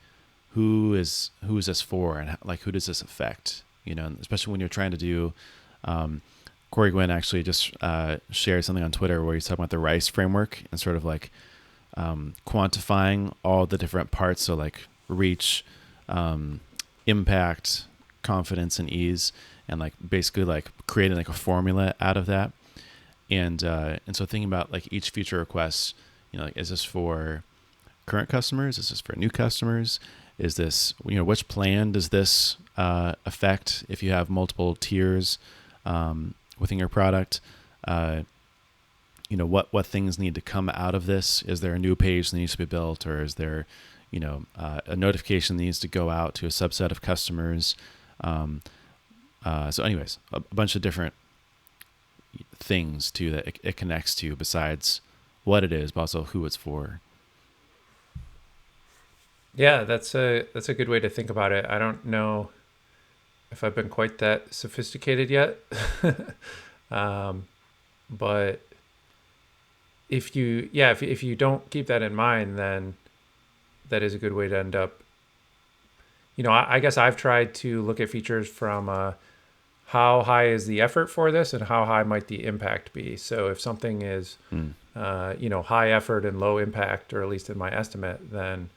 [0.54, 3.62] who is who is this for, and how, like who does this affect?
[3.84, 5.32] You know, especially when you're trying to do
[5.84, 6.22] um,
[6.70, 10.08] Corey Gwynn actually just uh, shared something on Twitter where he's talking about the RICE
[10.08, 11.30] framework and sort of like
[11.96, 14.42] um, quantifying all the different parts.
[14.42, 15.64] So like reach,
[16.08, 16.60] um,
[17.06, 17.84] impact,
[18.22, 19.32] confidence, and ease,
[19.68, 22.52] and like basically like creating like a formula out of that.
[23.30, 25.94] And uh, and so thinking about like each feature request,
[26.30, 27.42] you know, like is this for
[28.06, 28.78] current customers?
[28.78, 29.98] Is this for new customers?
[30.38, 35.38] Is this you know which plan does this uh, affect if you have multiple tiers?
[35.86, 37.40] Um, within your product
[37.86, 38.22] uh,
[39.28, 41.96] you know what what things need to come out of this is there a new
[41.96, 43.66] page that needs to be built or is there
[44.10, 47.74] you know uh, a notification that needs to go out to a subset of customers
[48.20, 48.62] um,
[49.44, 51.14] uh, so anyways a, a bunch of different
[52.56, 55.00] things too that it, it connects to besides
[55.44, 57.00] what it is but also who it's for
[59.56, 61.64] Yeah, that's a that's a good way to think about it.
[61.68, 62.50] I don't know
[63.52, 65.58] if I've been quite that sophisticated yet,
[66.90, 67.46] um,
[68.10, 68.60] but
[70.08, 72.94] if you yeah if if you don't keep that in mind, then
[73.90, 75.00] that is a good way to end up.
[76.34, 79.12] You know, I, I guess I've tried to look at features from uh,
[79.94, 83.16] how high is the effort for this and how high might the impact be.
[83.16, 84.72] So if something is Mm.
[84.96, 88.70] uh, you know high effort and low impact, or at least in my estimate, then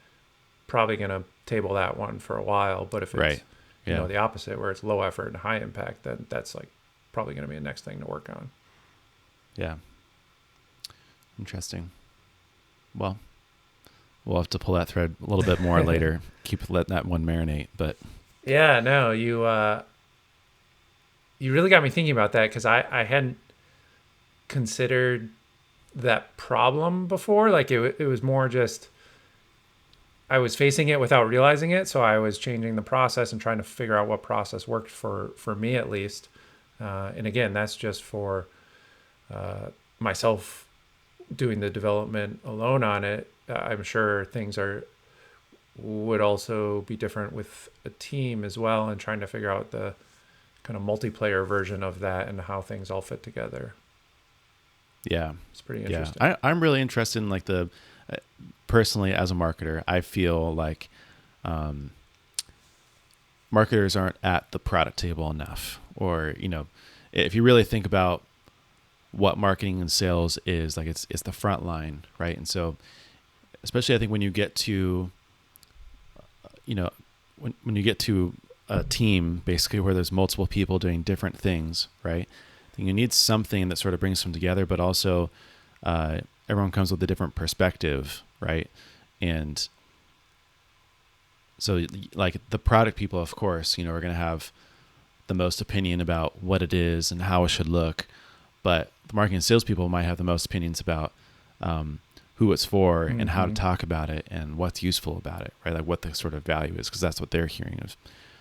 [0.66, 2.84] probably going to table that one for a while.
[2.84, 3.42] But if it's Right.
[3.86, 6.68] you know the opposite, where it's low effort and high impact, then that's like
[7.12, 8.50] probably going to be the next thing to work on.
[9.56, 9.74] yeah
[11.38, 11.90] interesting
[12.94, 13.18] well
[14.24, 17.24] we'll have to pull that thread a little bit more later keep letting that one
[17.24, 17.96] marinate but
[18.44, 19.82] Yeah, no, you uh,
[21.38, 23.38] you really got me thinking about that because I I hadn't
[24.48, 25.30] considered
[25.94, 27.50] that problem before.
[27.50, 28.88] Like it it was more just
[30.30, 33.58] I was facing it without realizing it, so I was changing the process and trying
[33.58, 36.28] to figure out what process worked for for me at least.
[36.80, 38.46] Uh, and again, that's just for
[39.32, 40.66] uh, myself
[41.34, 43.30] doing the development alone on it.
[43.48, 44.84] Uh, I'm sure things are
[45.76, 49.94] would also be different with a team as well and trying to figure out the
[50.68, 53.72] kind of multiplayer version of that and how things all fit together.
[55.04, 56.22] yeah It's pretty yeah interesting.
[56.22, 57.70] I, i'm really interested in like the
[58.12, 58.16] uh,
[58.66, 60.90] personally as a marketer i feel like
[61.42, 61.92] um,
[63.50, 66.66] marketers aren't at the product table enough or you know
[67.12, 68.22] if you really think about
[69.12, 72.76] what marketing and sales is like it's it's the front line right and so
[73.62, 75.10] especially i think when you get to
[76.66, 76.90] you know
[77.38, 78.34] when, when you get to
[78.68, 82.28] a team basically where there's multiple people doing different things right?
[82.76, 85.30] Then you need something that sort of brings them together but also
[85.82, 88.68] uh, everyone comes with a different perspective right?
[89.20, 89.66] And
[91.58, 94.52] so like the product people of course you know are going to have
[95.26, 98.06] the most opinion about what it is and how it should look
[98.62, 101.12] but the marketing and sales people might have the most opinions about
[101.60, 101.98] um,
[102.36, 103.56] who it's for and how to Mhm.
[103.56, 105.74] talk about it and what's useful about it right?
[105.74, 107.96] Like what the sort of value is because that's what they're hearing of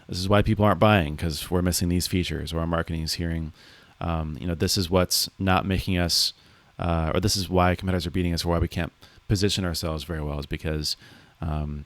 [0.08, 3.14] this is why people aren't buying because we're missing these features or our marketing is
[3.14, 3.52] hearing
[4.00, 6.34] um, you know this is what's not making us
[6.80, 8.92] uh, or this is why competitors are beating us or why we can't
[9.28, 10.96] position ourselves very well is because
[11.42, 11.86] um,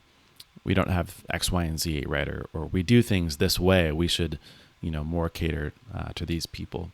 [0.64, 2.28] we don't have X, Y, and Z, right?
[2.28, 3.90] Or, or we do things this way.
[3.92, 4.38] We should,
[4.80, 6.90] you know, more cater uh, to these people.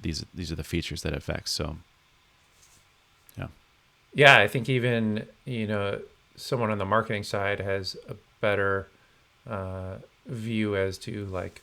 [0.00, 1.48] These these are the features that affect.
[1.48, 1.76] So,
[3.36, 3.48] yeah,
[4.14, 6.00] Yeah, I think even you know
[6.36, 8.88] someone on the marketing side has a better
[9.48, 9.96] uh,
[10.28, 11.62] view as to like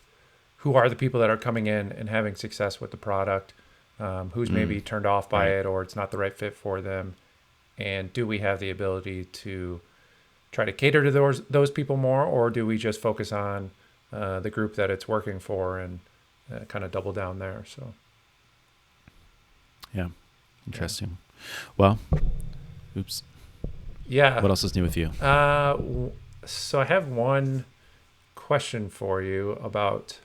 [0.58, 3.52] who are the people that are coming in and having success with the product,
[4.00, 5.58] um, who's Mm, maybe turned off by right.
[5.60, 7.14] it or it's not the right fit for them,
[7.78, 9.80] and do we have the ability to
[10.52, 13.70] try to cater to those those people more, or do we just focus on
[14.12, 16.00] uh, the group that it's working for and
[16.52, 17.64] uh, kind of double down there?
[17.66, 17.92] So
[19.94, 20.08] yeah,
[20.66, 21.18] interesting.
[21.76, 21.98] Well,
[22.96, 23.22] oops.
[24.08, 25.08] yeah, What else is new with you?
[25.20, 25.76] Uh,
[26.44, 27.64] so I have one
[28.46, 30.20] question for you about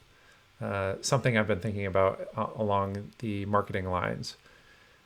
[0.62, 4.38] uh, something I've been thinking about uh, along the marketing lines,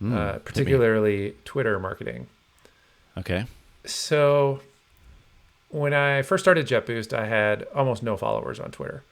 [0.02, 2.28] Mm, uh, particularly Twitter marketing.
[3.18, 3.46] Okay.
[3.86, 4.60] So
[5.70, 9.04] when I first started JetBoost, I had almost no followers on Twitter,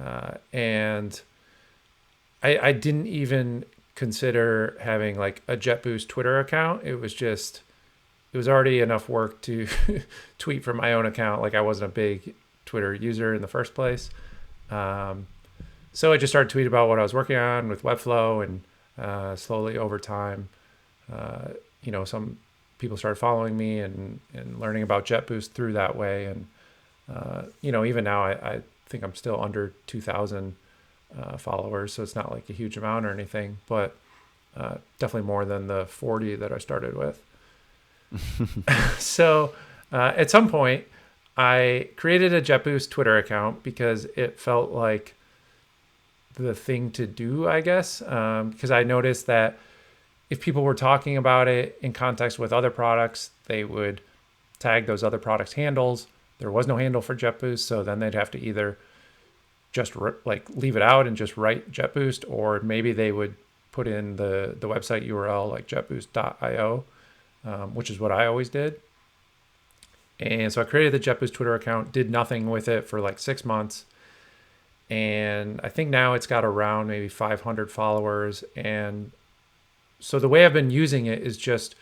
[0.00, 1.20] uh, and
[2.40, 3.64] I, I didn't even
[3.96, 6.84] consider having like a JetBoost Twitter account.
[6.84, 7.62] It was just
[8.32, 9.66] it was already enough work to
[10.38, 11.42] tweet from my own account.
[11.42, 12.34] Like I wasn't a big
[12.68, 14.10] Twitter user in the first place.
[14.70, 15.26] Um,
[15.92, 18.62] so I just started tweeting about what I was working on with Webflow, and
[18.98, 20.50] uh, slowly over time,
[21.10, 21.48] uh,
[21.82, 22.36] you know, some
[22.78, 26.26] people started following me and, and learning about JetBoost through that way.
[26.26, 26.46] And,
[27.12, 30.54] uh, you know, even now I, I think I'm still under 2,000
[31.18, 31.94] uh, followers.
[31.94, 33.96] So it's not like a huge amount or anything, but
[34.56, 37.22] uh, definitely more than the 40 that I started with.
[38.98, 39.54] so
[39.90, 40.84] uh, at some point,
[41.38, 45.14] I created a JetBoost Twitter account because it felt like
[46.34, 49.56] the thing to do, I guess, because I noticed that
[50.30, 54.00] if people were talking about it in context with other products, they would
[54.58, 56.08] tag those other products' handles.
[56.40, 58.76] There was no handle for JetBoost, so then they'd have to either
[59.72, 63.34] just r- like leave it out and just write JetBoost, or maybe they would
[63.70, 66.84] put in the the website URL like jetboost.io,
[67.44, 68.80] um, which is what I always did.
[70.20, 73.44] And so I created the JetBoost Twitter account, did nothing with it for like six
[73.44, 73.84] months.
[74.90, 78.42] And I think now it's got around maybe 500 followers.
[78.56, 79.12] And
[80.00, 81.74] so the way I've been using it is just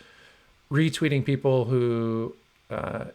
[0.70, 2.34] retweeting people who
[2.70, 3.06] uh,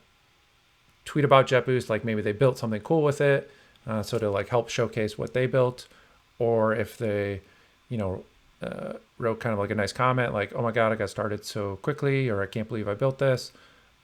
[1.05, 3.51] tweet about JetBoost, like maybe they built something cool with it,
[3.87, 5.87] uh, so to like help showcase what they built,
[6.39, 7.41] or if they,
[7.89, 8.23] you know,
[8.61, 11.43] uh, wrote kind of like a nice comment, like "Oh my God, I got started
[11.43, 13.51] so quickly," or "I can't believe I built this."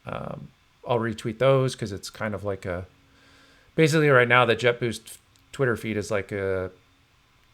[0.05, 0.47] Um,
[0.87, 2.85] I'll retweet those because it's kind of like a
[3.75, 5.17] basically right now the JetBoost
[5.51, 6.71] Twitter feed is like a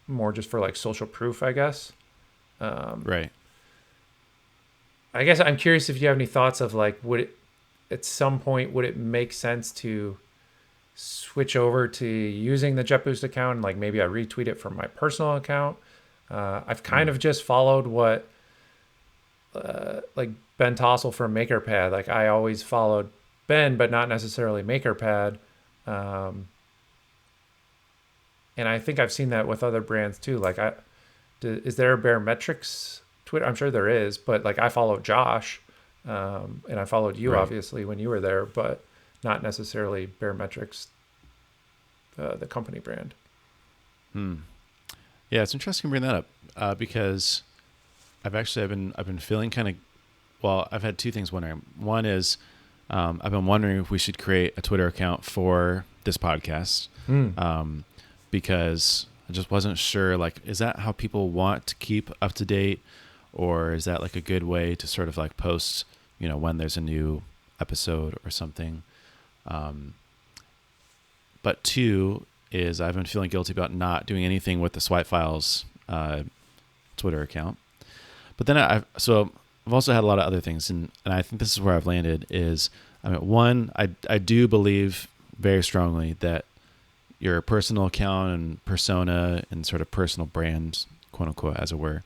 [0.07, 1.91] more just for like social proof, I guess.
[2.59, 3.31] Um, Right.
[5.13, 7.37] I guess I'm curious if you have any thoughts of like, would it
[7.91, 10.17] at some point would it make sense to
[10.95, 14.87] switch over to using the JetBoost account and like maybe I retweet it from my
[14.87, 15.77] personal account?
[16.31, 18.27] Uh, I've kind of just followed what
[19.55, 21.91] uh, like Ben Tossel from MakerPad.
[21.91, 23.09] Like I always followed
[23.77, 25.37] But not necessarily MakerPad.
[25.85, 26.47] Um,
[28.57, 30.37] and I think I've seen that with other brands too.
[30.37, 30.73] Like I,
[31.39, 33.45] do, is there a Baremetrics Twitter?
[33.45, 35.59] I'm sure there is, but like I follow Josh,
[36.07, 37.41] um, and I followed you Right.
[37.41, 38.83] obviously when you were there, but
[39.23, 40.87] not necessarily Baremetrics,
[42.19, 43.13] uh, the company brand.
[44.13, 44.35] Hmm.
[45.29, 47.41] Yeah, it's interesting to bring that up uh, because
[48.23, 49.75] I've actually I've been I've been feeling kind of
[50.43, 50.67] well.
[50.71, 51.63] I've had two things wondering.
[51.79, 52.37] One is
[52.93, 56.89] um, I've been wondering if we should create a Twitter account for this podcast
[57.39, 57.85] um,
[58.29, 60.15] because I just wasn't sure.
[60.15, 62.81] Like, is that how people want to keep up to date,
[63.33, 65.85] or is that like a good way to sort of like post,
[66.19, 67.23] you know, when there's a new
[67.59, 68.83] episode or something?
[69.47, 69.95] Um,
[71.41, 75.65] but two is I've been feeling guilty about not doing anything with the Swipe Files
[75.89, 76.23] uh,
[76.95, 77.57] Twitter account.
[78.37, 79.31] But then I've so
[79.65, 81.75] I've also had a lot of other things, and, and I think this is where
[81.75, 82.25] I've landed.
[82.29, 82.69] Is
[83.03, 85.07] I mean, one, I I do believe
[85.39, 86.45] very strongly that
[87.19, 92.03] your personal account and persona and sort of personal brand, quote unquote, as it were,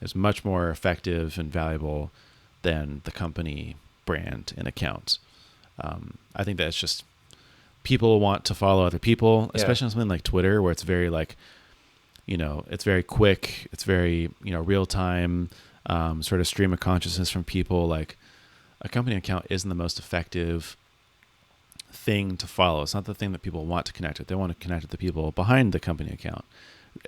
[0.00, 2.10] is much more effective and valuable
[2.62, 3.76] than the company
[4.06, 5.18] brand and account.
[5.78, 7.04] Um, I think that's just
[7.82, 9.60] people want to follow other people, Yeah.
[9.60, 11.36] especially on something like Twitter, where it's very like,
[12.26, 15.50] you know, it's very quick, it's very you know real time,
[15.86, 17.86] um, sort of stream of consciousness from people.
[17.86, 18.16] Like
[18.80, 20.76] a company account isn't the most effective
[21.92, 22.82] thing to follow.
[22.82, 24.28] It's not the thing that people want to connect with.
[24.28, 26.44] They want to connect with the people behind the company account.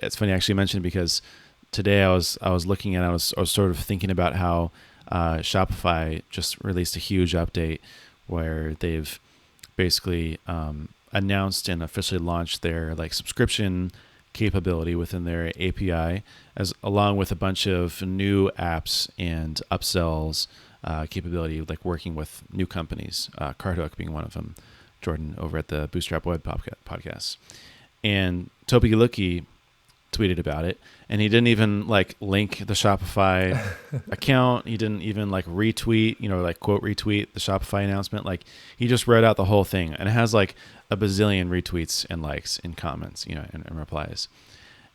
[0.01, 1.21] It's funny I actually mentioned because
[1.71, 4.35] today I was I was looking at I was I was sort of thinking about
[4.35, 4.71] how
[5.09, 7.79] uh, Shopify just released a huge update
[8.27, 9.19] where they've
[9.75, 13.91] basically um, announced and officially launched their like subscription
[14.33, 16.23] capability within their API,
[16.55, 20.47] as along with a bunch of new apps and upsells
[20.83, 24.55] uh, capability, like working with new companies, uh, Carthook being one of them.
[25.03, 27.37] Jordan over at the Bootstrap Web podcast,
[28.03, 29.45] and Tobi Lütke
[30.11, 30.79] tweeted about it,
[31.09, 33.61] and he didn't even like link the Shopify
[34.11, 34.67] account.
[34.67, 38.25] He didn't even like retweet, you know, like quote retweet the Shopify announcement.
[38.25, 38.43] Like
[38.77, 40.55] he just wrote out the whole thing, and it has like
[40.93, 44.27] a bazillion retweets and likes and comments, you know, and, and replies.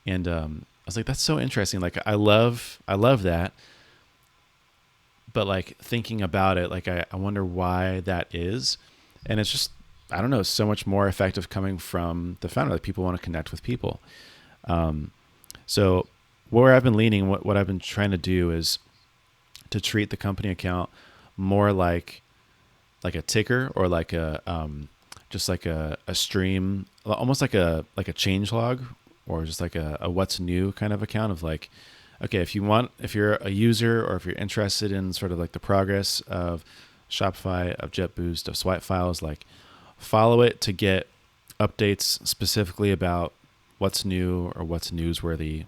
[0.06, 1.80] And um, I was like, that's so interesting.
[1.80, 3.52] Like I love, I love that.
[5.32, 8.78] But like thinking about it, like I, I wonder why that is.
[9.26, 9.70] And it's just,
[10.10, 12.72] I don't know, so much more effective coming from the founder.
[12.72, 14.00] Like people want to connect with people.
[14.64, 15.10] Um,
[15.66, 16.06] so
[16.50, 18.78] where I've been leaning, what, what I've been trying to do is
[19.70, 20.88] to treat the company account
[21.36, 22.22] more like
[23.04, 24.88] like a ticker or like a um,
[25.30, 28.82] just like a, a stream, almost like a like a change log
[29.26, 31.68] or just like a, a what's new kind of account of like,
[32.22, 35.38] okay, if you want, if you're a user or if you're interested in sort of
[35.38, 36.64] like the progress of
[37.10, 39.44] Shopify, of JetBoost, of Swipe files, like
[39.98, 41.06] follow it to get
[41.60, 43.32] updates specifically about
[43.78, 45.64] what's new or what's newsworthy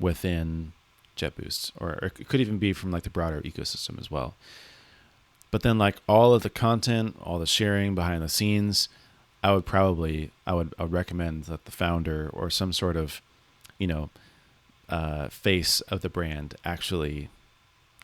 [0.00, 0.72] within
[1.16, 4.34] JetBoost, or, or it could even be from like the broader ecosystem as well.
[5.50, 8.88] But then like all of the content, all the sharing behind the scenes,
[9.42, 13.20] I would probably I would, I would recommend that the founder or some sort of,
[13.78, 14.10] you know,
[14.88, 17.28] uh, face of the brand actually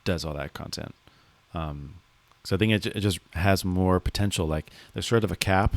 [0.05, 0.95] does all that content.
[1.55, 1.95] Um,
[2.45, 4.47] so I think it, it just has more potential.
[4.47, 5.77] Like there's sort of a cap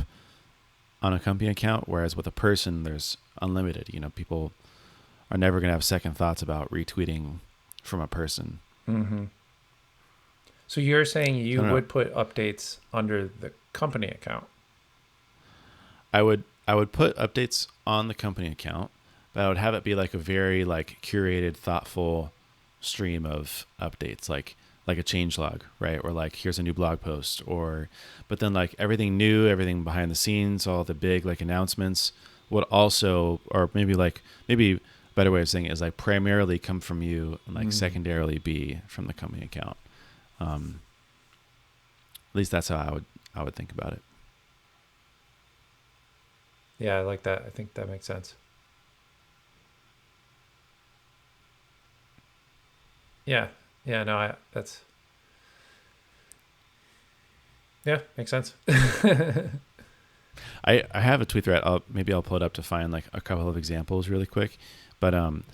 [1.02, 3.92] on a company account, whereas with a person, there's unlimited.
[3.92, 4.52] You know, people
[5.30, 7.38] are never going to have second thoughts about retweeting
[7.82, 8.60] from a person.
[8.88, 9.24] Mm-hmm.
[10.66, 11.80] So you're saying you would know.
[11.82, 14.46] put updates under the company account?
[16.12, 18.90] I would I would put updates on the company account,
[19.32, 22.32] but I would have it be like a very like curated, thoughtful
[22.80, 24.56] stream of updates, like
[24.86, 26.00] like a change log, right?
[26.02, 27.88] Or like here's a new blog post, or
[28.28, 32.12] but then like everything new, everything behind the scenes, all the big like announcements
[32.50, 34.80] would also, or maybe like maybe
[35.14, 37.72] better way of saying it is like primarily come from you and like mm.
[37.72, 39.76] secondarily be from the company account.
[40.40, 40.80] Um,
[42.30, 44.02] at least that's how I would I would think about it.
[46.78, 47.42] Yeah, I like that.
[47.46, 48.34] I think that makes sense.
[53.24, 53.48] Yeah.
[53.84, 54.80] Yeah, no, I that's
[57.84, 58.54] Yeah, makes sense.
[60.64, 61.62] I, I have a tweet thread.
[61.64, 64.58] I'll, maybe I'll pull it up to find like a couple of examples really quick.
[64.98, 65.44] But um,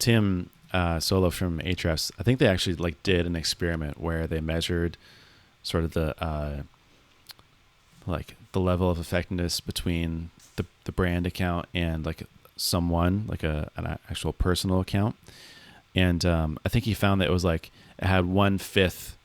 [0.00, 4.40] Tim uh, Soulo from Ahrefs, I think they actually like did an experiment where they
[4.40, 4.96] measured
[5.62, 6.62] sort of the uh,
[8.06, 12.22] like the level of effectiveness between the, the brand account and like
[12.56, 15.16] someone like a an actual personal account.
[15.94, 19.16] And um, I think he found that it was like it had one fifth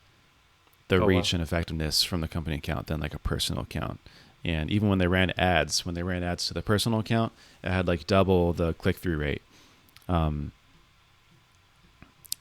[0.88, 1.38] the oh, reach wow.
[1.38, 3.98] and effectiveness from the company account than like a personal account.
[4.44, 7.32] And even when they ran ads, when they ran ads to the personal account,
[7.62, 9.42] it had like double the click through rate.
[10.08, 10.52] Um,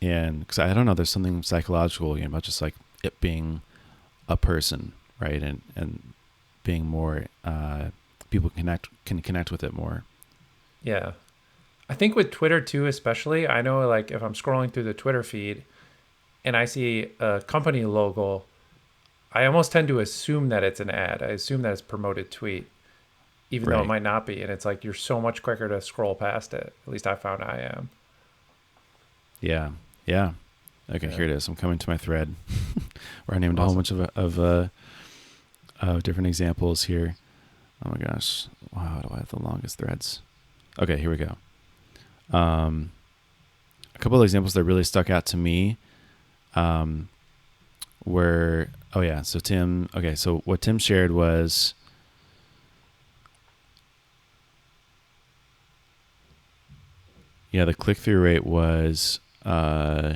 [0.02, 3.62] and because I don't know, there's something psychological you know, about just like it being
[4.28, 5.42] a person, right?
[5.42, 6.14] And and
[6.64, 7.90] being more uh,
[8.30, 10.04] people connect can connect with it more.
[10.84, 11.14] Yeah,
[11.90, 13.48] I think with Twitter too, especially.
[13.48, 15.64] I know like if I'm scrolling through the Twitter feed,
[16.44, 18.44] and I see a company logo,
[19.32, 21.22] I almost tend to assume that it's an ad.
[21.22, 22.68] I assume that it's promoted tweet,
[23.52, 23.78] even right.
[23.78, 24.42] though it might not be.
[24.42, 26.74] And it's like you're so much quicker to scroll past it.
[26.86, 27.90] At least I found I am.
[29.40, 29.72] Yeah.
[30.12, 30.34] Yeah.
[30.94, 31.16] Okay, yeah.
[31.16, 31.48] here it is.
[31.48, 32.36] I'm coming to my thread
[33.26, 33.64] where I named awesome.
[33.64, 34.68] a whole bunch of of, uh,
[35.80, 37.16] of different examples here.
[37.86, 38.48] Oh my gosh!
[38.76, 40.22] Wow, do I have the longest threads?
[40.78, 41.38] Okay, here we go.
[42.38, 42.92] Um,
[43.96, 45.78] a couple of examples that really stuck out to me
[46.56, 47.08] um,
[48.04, 49.22] were Oh yeah.
[49.22, 49.90] So Tim.
[49.96, 50.16] Okay.
[50.16, 51.74] So what Tim shared was.
[57.52, 60.16] Yeah, the click through rate was uh,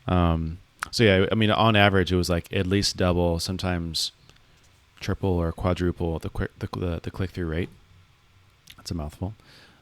[0.07, 0.59] Um,
[0.91, 4.11] so yeah, I mean, on average, it was like at least double, sometimes
[4.99, 7.69] triple or quadruple the quick the the, the click through rate.
[8.77, 9.33] That's a mouthful,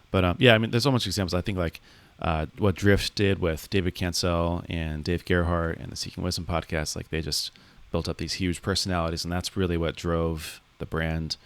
[0.10, 1.34] but um, yeah, I mean, there's so much examples.
[1.34, 1.82] I think like
[2.22, 6.96] uh, what Drift did with David Cancel and Dave Gerhardt and the Seeking Wisdom podcast.
[6.96, 7.52] Like they just
[7.92, 11.38] built up these huge personalities, and that's really what drove the brand.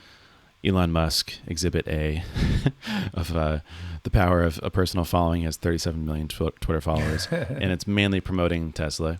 [0.64, 2.24] Elon Musk, Exhibit A,
[3.14, 3.60] of uh,
[4.02, 5.44] the power of a personal following.
[5.44, 9.20] Has 37 million tw- Twitter followers, and it's mainly promoting Tesla.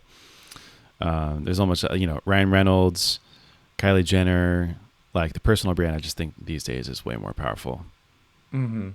[1.00, 3.20] Um, there's almost uh, you know Ryan Reynolds,
[3.78, 4.78] Kylie Jenner,
[5.14, 5.96] like the personal brand.
[5.96, 7.86] I just think these days is way more powerful.
[8.54, 8.90] Mm-hmm.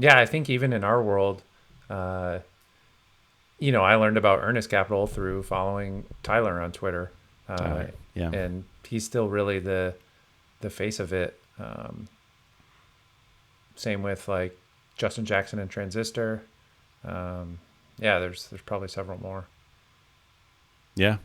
[0.00, 1.42] Yeah, I think even in our world,
[1.90, 2.38] uh,
[3.58, 7.12] you know, I learned about Earnest Capital through following Tyler on Twitter.
[7.48, 8.30] Uh, Tyler, yeah.
[8.30, 9.94] and he's still really the
[10.60, 11.38] the face of it.
[11.58, 12.08] Um,
[13.76, 14.58] same with like
[14.96, 16.42] Justin Jackson and Transistor.
[17.04, 17.58] Um,
[17.98, 19.46] yeah, there's there's probably several more.
[20.94, 21.18] Yeah.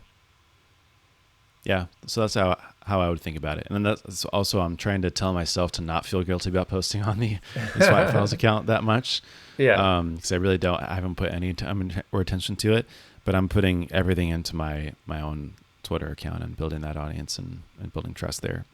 [1.66, 1.86] Yeah.
[2.06, 3.66] So that's how how I would think about it.
[3.68, 7.02] And then that's also I'm trying to tell myself to not feel guilty about posting
[7.02, 7.38] on the,
[7.74, 9.20] Swipe Files account that much.
[9.58, 9.98] Yeah.
[9.98, 10.80] Um, because I really don't.
[10.80, 12.86] I haven't put any time or attention to it,
[13.24, 17.62] but I'm putting everything into my my own Twitter account and building that audience and,
[17.80, 18.64] and building trust there.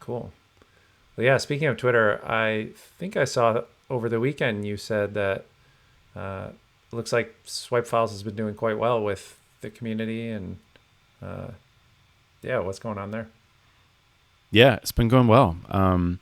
[0.00, 0.32] Cool.
[1.16, 1.36] Well, yeah.
[1.36, 5.44] Speaking of Twitter, I think I saw over the weekend you said that
[6.16, 6.48] uh,
[6.92, 10.56] it looks like Swipe Files has been doing quite well with the community and
[11.22, 11.48] uh,
[12.42, 13.28] yeah, what's going on there?
[14.50, 15.56] Yeah, it's been going well.
[15.68, 16.20] Um,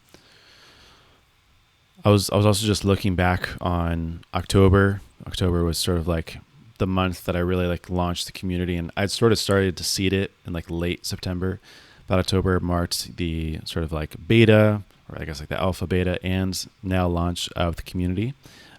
[2.05, 5.01] I was I was also just looking back on October.
[5.27, 6.39] October was sort of like
[6.79, 9.85] the month that I really like launched the community, and I'd sort of started to
[9.85, 11.61] seed it in like late September.
[12.07, 16.19] About October marked the sort of like beta, or I guess like the alpha beta,
[16.23, 18.35] and now launch of the community,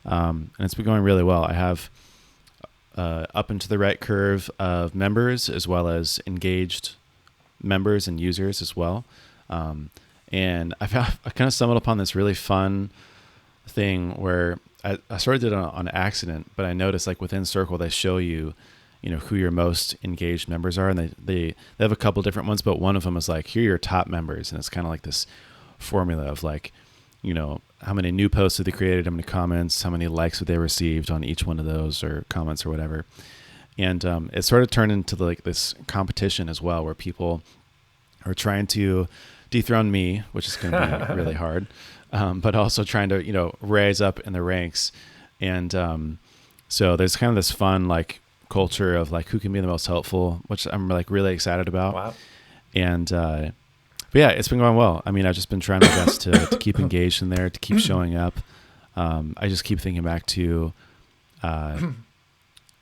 [0.06, 1.44] um, and it's been going really well.
[1.44, 1.90] I have
[2.96, 6.96] uh, up into the right curve of members as well as engaged
[7.66, 9.06] members and users as well.
[9.50, 9.90] Um,
[10.32, 12.92] and I found I kind of stumbled upon this really fun
[13.68, 17.22] thing where I, I sort of did it on, on accident, but I noticed like
[17.22, 18.54] within Circle they show you,
[19.02, 22.22] you know, who your most engaged members are, and they they, they have a couple
[22.22, 24.70] different ones, but one of them is like here are your top members, and it's
[24.70, 25.26] kind of like this
[25.78, 26.72] formula of like,
[27.22, 30.40] you know, how many new posts have they created, how many comments, how many likes
[30.40, 33.06] have they received on each one of those or comments or whatever,
[33.78, 37.42] and um, it sort of turned into like this competition as well, where people
[38.26, 39.08] are trying to
[39.50, 41.68] dethrone me, which is going to be really hard,
[42.12, 44.92] um, but also trying to you know raise up in the ranks,
[45.42, 46.20] and um,
[46.68, 48.20] so there's kind of this fun like
[48.50, 51.94] culture of like who can be the most helpful, which I'm like really excited about.
[51.94, 52.14] Wow.
[52.74, 53.52] And uh,
[54.12, 55.02] but yeah, it's been going well.
[55.06, 57.60] I mean, I've just been trying my best to, to keep engaged in there, to
[57.60, 58.40] keep showing up.
[58.96, 60.72] Um, I just keep thinking back to
[61.44, 61.92] uh,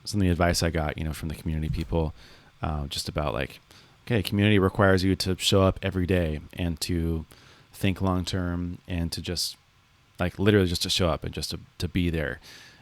[0.05, 2.13] some of the advice I got, you know, from the community people,
[2.61, 3.59] uh, just about like,
[4.05, 7.25] okay, community requires you to show up every day and to
[7.73, 9.57] think long term and to just
[10.19, 12.39] like literally just to show up and just to, to be there.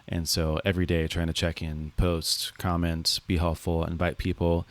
[0.07, 4.65] And so every day trying to check in, post, comment, be helpful, invite people,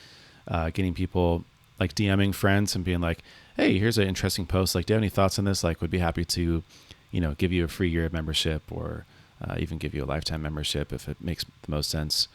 [0.47, 1.45] uh, getting people
[1.79, 3.21] like DMing friends and being like,
[3.57, 4.75] hey, here's an interesting post.
[4.75, 5.65] Like, do you have any thoughts on this?
[5.65, 6.63] Like, would be happy to,
[7.11, 9.07] you know, give you a free year of membership or
[9.43, 12.29] uh, even give you a lifetime membership if it makes the most sense.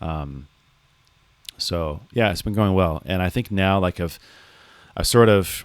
[0.00, 0.48] Um,
[1.58, 4.18] so yeah, it's been going well, and I think now like I've,
[4.96, 5.64] I've sort of,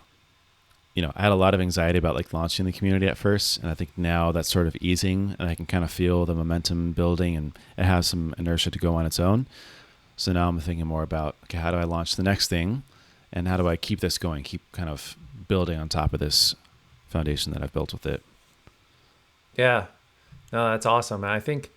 [0.94, 3.58] you know, I had a lot of anxiety about like launching the community at first,
[3.62, 6.36] and I think now that's sort of easing, and I can kind of feel the
[6.36, 9.48] momentum building, and it has some inertia to go on its own.
[10.16, 12.84] So now I'm thinking more about okay, how do I launch the next thing,
[13.32, 15.16] and how do I keep this going, keep kind of
[15.48, 16.56] building on top of this
[17.08, 18.22] foundation that I've built with it.
[19.56, 19.86] Yeah,
[20.52, 21.24] no, that's awesome.
[21.24, 21.70] I think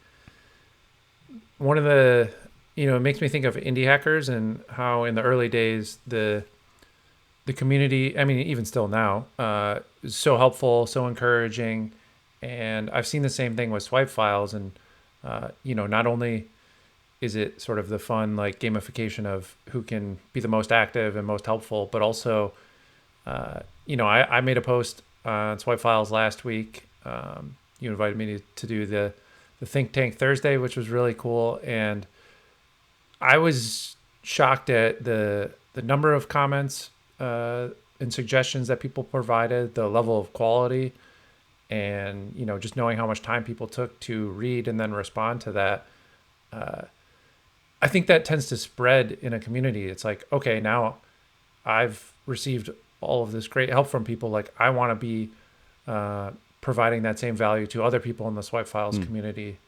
[1.59, 2.31] one of the,
[2.75, 5.99] you know, it makes me think of indie hackers and how in the early days
[6.07, 6.45] the
[7.47, 11.91] the community, I mean, even still now, uh, is so helpful, so encouraging,
[12.43, 14.73] and I've seen the same thing with swipe files, and
[15.25, 16.49] uh, you know, not only
[17.21, 21.17] is it sort of the fun like gamification of who can be the most active
[21.17, 22.53] and most helpful, but also,
[23.27, 26.89] uh, you know, I, I made a post on swipe files last week.
[27.05, 29.13] Um, you invited me to, to do the
[29.59, 32.07] the think tank Thursday, which was really cool, and
[33.21, 37.69] I was shocked at the the number of comments uh,
[38.01, 40.93] and suggestions that people provided, the level of quality,
[41.69, 45.41] and you know just knowing how much time people took to read and then respond
[45.43, 45.87] to that.
[46.53, 46.83] Uh,
[47.83, 49.89] I think that tends to spread in a community.
[49.89, 50.97] It's like okay, now
[51.65, 52.71] I've received
[53.01, 54.31] all of this great help from people.
[54.31, 55.31] Like I want to be
[55.87, 59.07] uh, providing that same value to other people in the swipe files Mm.
[59.07, 59.59] community,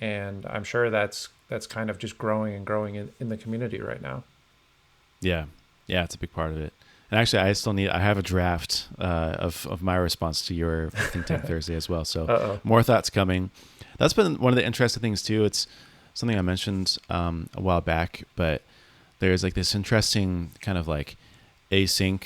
[0.00, 3.80] and I'm sure that's that's kind of just growing and growing in, in the community
[3.80, 4.24] right now.
[5.20, 5.44] Yeah,
[5.86, 6.72] yeah, it's a big part of it.
[7.10, 7.88] And actually, I still need.
[7.88, 11.88] I have a draft uh, of of my response to your Think Tank Thursday as
[11.88, 12.04] well.
[12.04, 12.60] So Uh-oh.
[12.64, 13.50] more thoughts coming.
[13.98, 15.44] That's been one of the interesting things too.
[15.44, 15.66] It's
[16.14, 18.62] something I mentioned um, a while back, but
[19.20, 21.16] there's like this interesting kind of like
[21.70, 22.24] async,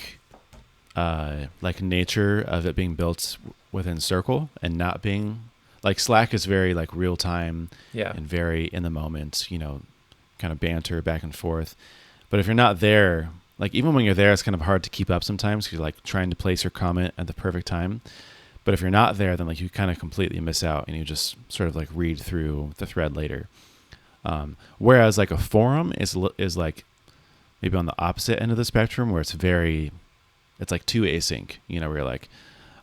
[0.96, 3.36] uh, like nature of it being built
[3.72, 5.40] within Circle and not being
[5.82, 8.12] like Slack is very like real time Yeah.
[8.14, 9.82] and very in the moment, you know,
[10.38, 11.74] kind of banter back and forth.
[12.28, 14.90] But if you're not there, like even when you're there, it's kind of hard to
[14.90, 18.00] keep up sometimes because you're like trying to place your comment at the perfect time.
[18.64, 21.04] But if you're not there, then like you kind of completely miss out and you
[21.04, 23.48] just sort of like read through the thread later.
[24.24, 26.84] Um, whereas like a forum is is like
[27.62, 29.92] maybe on the opposite end of the spectrum where it's very,
[30.58, 31.52] it's like too async.
[31.68, 32.28] You know, where you're like,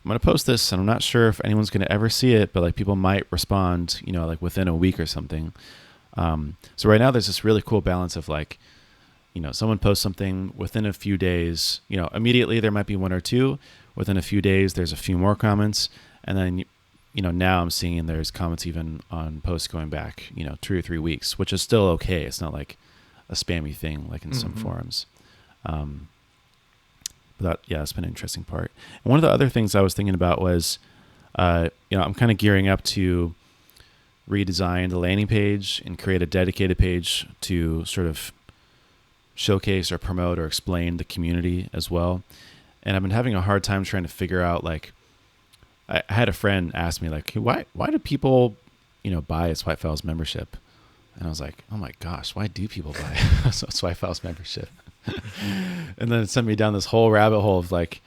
[0.04, 2.62] I'm gonna post this and I'm not sure if anyone's gonna ever see it, but
[2.62, 4.00] like people might respond.
[4.04, 5.52] You know, like within a week or something.
[6.16, 8.58] Um, so right now there's this really cool balance of like,
[9.34, 12.96] you know, someone posts something within a few days, you know, immediately there might be
[12.96, 13.58] one or two.
[13.94, 15.88] Within a few days, there's a few more comments,
[16.24, 16.58] and then,
[17.12, 20.78] you know, now I'm seeing there's comments even on posts going back, you know, two
[20.78, 22.22] or three weeks, which is still okay.
[22.24, 22.76] It's not like
[23.28, 24.58] a spammy thing like in some Mhm.
[24.58, 25.06] forums.
[25.66, 26.08] Um,
[27.38, 28.70] but that, yeah, it's been an interesting part.
[29.04, 30.78] And one of the other things I was thinking about was,
[31.36, 33.34] uh, you know, I'm kind of gearing up to
[34.28, 38.32] redesign the landing page and create a dedicated page to sort of
[39.34, 42.22] showcase or promote or explain the community as well.
[42.82, 44.92] And I've been having a hard time trying to figure out like
[45.88, 48.56] I, had a friend ask me like why why do people
[49.02, 50.56] you know buy a Swipe Files membership?
[51.16, 54.68] And I was like, oh my gosh, why do people buy a Swipe Files membership?
[55.98, 58.00] and then it sent me down this whole rabbit hole of like,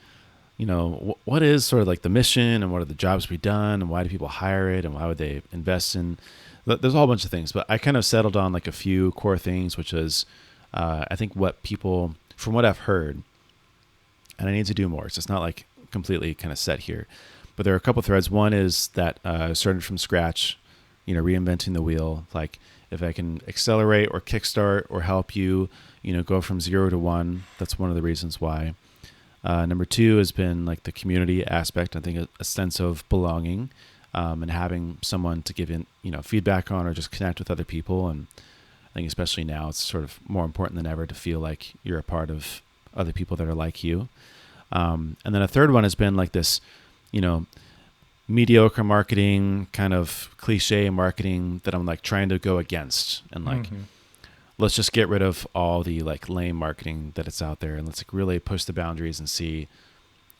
[0.56, 3.26] you know, wh- what is sort of like the mission and what are the jobs
[3.26, 6.18] be done and why do people hire it and why would they invest in?
[6.64, 9.10] There's a whole bunch of things, but I kind of settled on like a few
[9.12, 10.26] core things, which is,
[10.72, 13.22] uh, I think what people, from what I've heard,
[14.38, 15.08] and I need to do more.
[15.08, 17.06] So it's not like completely kind of set here,
[17.56, 18.30] but there are a couple threads.
[18.30, 20.58] One is that uh, started from scratch,
[21.04, 22.26] you know, reinventing the wheel.
[22.32, 22.58] Like
[22.90, 25.68] if I can accelerate or kickstart or help you,
[26.02, 28.74] you know, go from zero to one, that's one of the reasons why.
[29.44, 31.96] Uh, number two has been like the community aspect.
[31.96, 33.70] I think a, a sense of belonging
[34.14, 37.50] um, and having someone to give in, you know, feedback on or just connect with
[37.50, 38.08] other people.
[38.08, 38.26] And
[38.90, 41.98] I think especially now, it's sort of more important than ever to feel like you're
[41.98, 42.60] a part of
[42.94, 44.08] other people that are like you.
[44.70, 46.60] Um, and then a third one has been like this,
[47.10, 47.46] you know,
[48.28, 53.64] mediocre marketing, kind of cliche marketing that I'm like trying to go against and like
[53.70, 53.82] Mhm.
[54.62, 57.86] Let's just get rid of all the like lame marketing that it's out there and
[57.86, 59.66] let's like really push the boundaries and see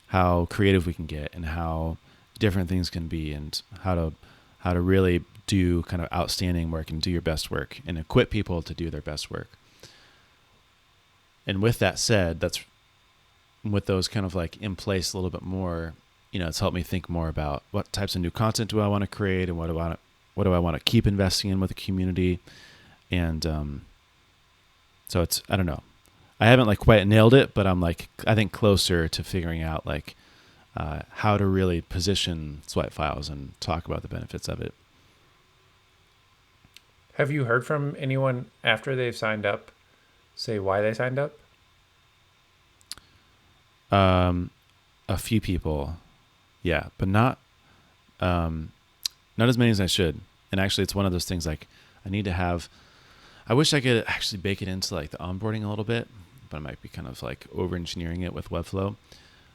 [0.09, 1.97] how creative we can get and how
[2.39, 4.13] different things can be and how to
[4.61, 8.31] how to really do kind of outstanding work and do your best work and equip
[8.31, 9.49] people to do their best work.
[11.45, 12.61] And with that said, that's
[13.65, 15.95] with those kind of like in place a little bit more,
[16.31, 18.87] you know, it's helped me think more about what types of new content do I
[18.87, 19.97] want to create and what do I
[20.35, 22.39] what do I want to keep investing in with the community
[23.11, 23.83] and um
[25.13, 25.83] so it's I don't know.
[26.41, 29.85] I haven't like quite nailed it, but I'm like I think closer to figuring out
[29.87, 30.17] like
[30.75, 34.73] uh, how to really position swipe files and talk about the benefits of it.
[37.17, 39.71] Have you heard from anyone after they've signed up
[40.35, 41.39] say why they signed up?
[43.91, 44.49] Um,
[45.11, 45.97] a few people,
[46.63, 47.39] yeah, but not
[48.19, 48.73] um,
[49.37, 50.21] not as many as I should.
[50.51, 51.67] And actually, it's one of those things like
[52.07, 52.71] I need to have.
[53.47, 56.09] I wish I could actually bake it into like the onboarding a little bit,
[56.49, 58.97] but I might be kind of like over engineering it with Webflow.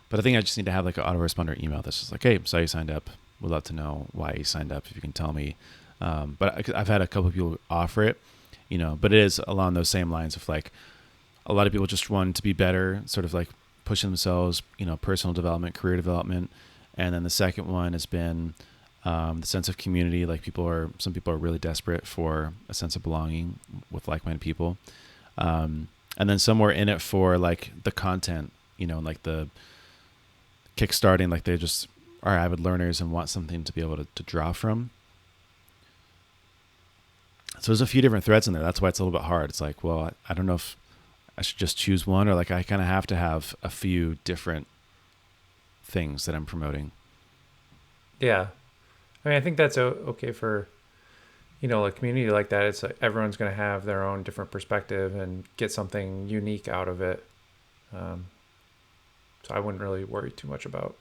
[0.10, 2.24] But I think I just need to have like an autoresponder email that's just like,
[2.24, 3.10] hey, saw you signed up.
[3.42, 5.56] Would love to know why you signed up if you can tell me.
[6.02, 8.18] Um, but I, I've had a couple of people offer it,
[8.70, 10.72] you know, but it is along those same lines of like
[11.46, 13.50] a lot of people just want to be better, sort of like
[13.86, 16.52] pushing themselves, you know, personal development, career development.
[16.96, 18.54] And then the second one has been
[19.08, 20.26] um, the sense of community.
[20.26, 24.42] Like people are, some people are really desperate for a sense of belonging with like-minded
[24.42, 24.78] people.
[25.38, 25.88] Um,
[26.18, 29.48] and then some were in it for like the content, you know, like the
[30.76, 31.88] kickstarting, like they just
[32.22, 34.90] are avid learners and want something to be able to, to draw from.
[37.60, 38.62] So there's a few different threads in there.
[38.62, 39.50] That's why it's a little bit hard.
[39.50, 40.76] It's like, well, I don't know if
[41.38, 44.18] I should just choose one or like I kind of have to have a few
[44.26, 44.68] different
[45.86, 46.92] things that I'm promoting.
[48.20, 48.48] Yeah.
[49.26, 50.68] I mean, I think that's okay for,
[51.62, 52.64] you know, a community like that.
[52.64, 56.88] It's like everyone's going to have their own different perspective and get something unique out
[56.88, 57.24] of it.
[57.94, 58.28] Um,
[59.44, 60.96] so I wouldn't really worry too much about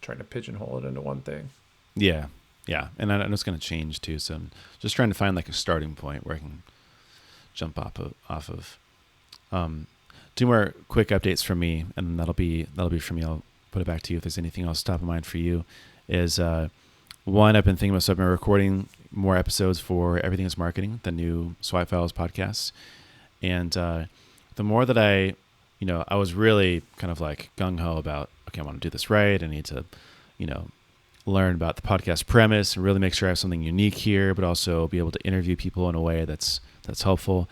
[0.00, 1.50] trying to pigeonhole it into one thing.
[1.94, 2.26] Yeah.
[2.66, 2.88] Yeah.
[2.98, 4.18] And I know it's going to change too.
[4.18, 4.50] So I'm
[4.80, 6.62] just trying to find like a starting point where I can
[7.54, 8.78] jump off of, off of.
[9.50, 9.86] Um,
[10.34, 13.24] two more quick updates from me, and that'll be that'll be from me.
[13.24, 15.64] I'll put it back to you if there's anything else top of mind for you.
[16.08, 16.68] Is uh,
[17.24, 18.02] one I've been thinking about.
[18.02, 22.72] So I've been recording more episodes for Everything Is Marketing, the new Swipe Files podcast,
[23.42, 24.04] and uh,
[24.56, 25.34] the more that I,
[25.78, 28.86] you know, I was really kind of like gung ho about okay, I want to
[28.86, 29.42] do this right.
[29.42, 29.84] I need to,
[30.38, 30.68] you know,
[31.24, 34.44] learn about the podcast premise and really make sure I have something unique here, but
[34.44, 37.48] also be able to interview people in a way that's that's helpful.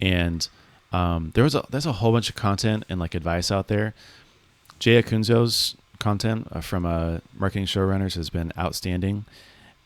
[0.00, 0.48] And
[0.92, 3.94] um, there was a there's a whole bunch of content and like advice out there.
[4.78, 9.24] Jay Acunzo's content uh, from uh, Marketing Showrunners has been outstanding,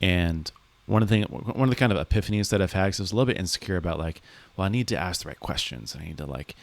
[0.00, 0.50] and
[0.86, 3.02] one of the thing, one of the kind of epiphanies that I've had, is I
[3.02, 4.20] was a little bit insecure about like,
[4.56, 5.94] well, I need to ask the right questions.
[5.94, 6.54] And I need to like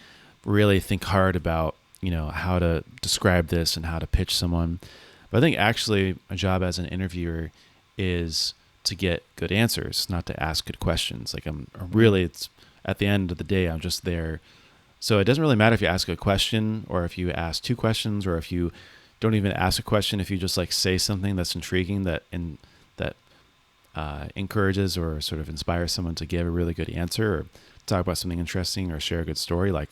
[0.46, 4.80] really think hard about you know how to describe this and how to pitch someone.
[5.30, 7.52] But I think actually a job as an interviewer
[7.98, 11.34] is to get good answers, not to ask good questions.
[11.34, 12.50] Like I'm really, it's
[12.84, 14.42] at the end of the day, I'm just there.
[15.00, 17.76] So it doesn't really matter if you ask a question or if you ask two
[17.76, 18.72] questions or if you
[19.22, 20.20] don't even ask a question.
[20.20, 22.58] If you just like say something that's intriguing that in
[22.98, 23.16] that
[23.96, 27.46] uh, encourages or sort of inspires someone to give a really good answer or
[27.86, 29.92] talk about something interesting or share a good story, like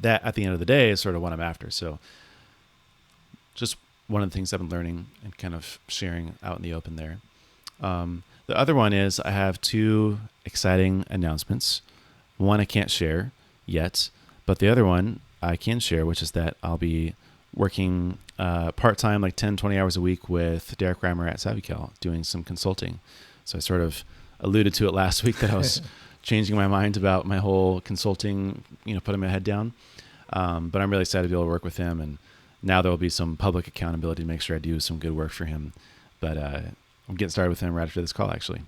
[0.00, 1.70] that at the end of the day is sort of what I'm after.
[1.70, 1.98] So
[3.54, 3.76] just
[4.08, 6.96] one of the things I've been learning and kind of sharing out in the open
[6.96, 7.18] there.
[7.80, 11.82] Um, the other one is I have two exciting announcements.
[12.36, 13.32] One I can't share
[13.66, 14.10] yet,
[14.46, 17.14] but the other one I can share, which is that I'll be
[17.54, 21.90] working uh, part time, like 10, 20 hours a week with Derek Reimer at SavvyCal,
[22.00, 23.00] doing some consulting.
[23.44, 24.04] So I sort of
[24.40, 25.80] alluded to it last week that I was
[26.22, 29.72] changing my mind about my whole consulting, you know, putting my head down.
[30.32, 32.00] Um, but I'm really excited to be able to work with him.
[32.00, 32.18] And
[32.62, 35.30] now there will be some public accountability to make sure I do some good work
[35.30, 35.72] for him.
[36.20, 36.60] But uh,
[37.08, 38.62] I'm getting started with him right after this call, actually.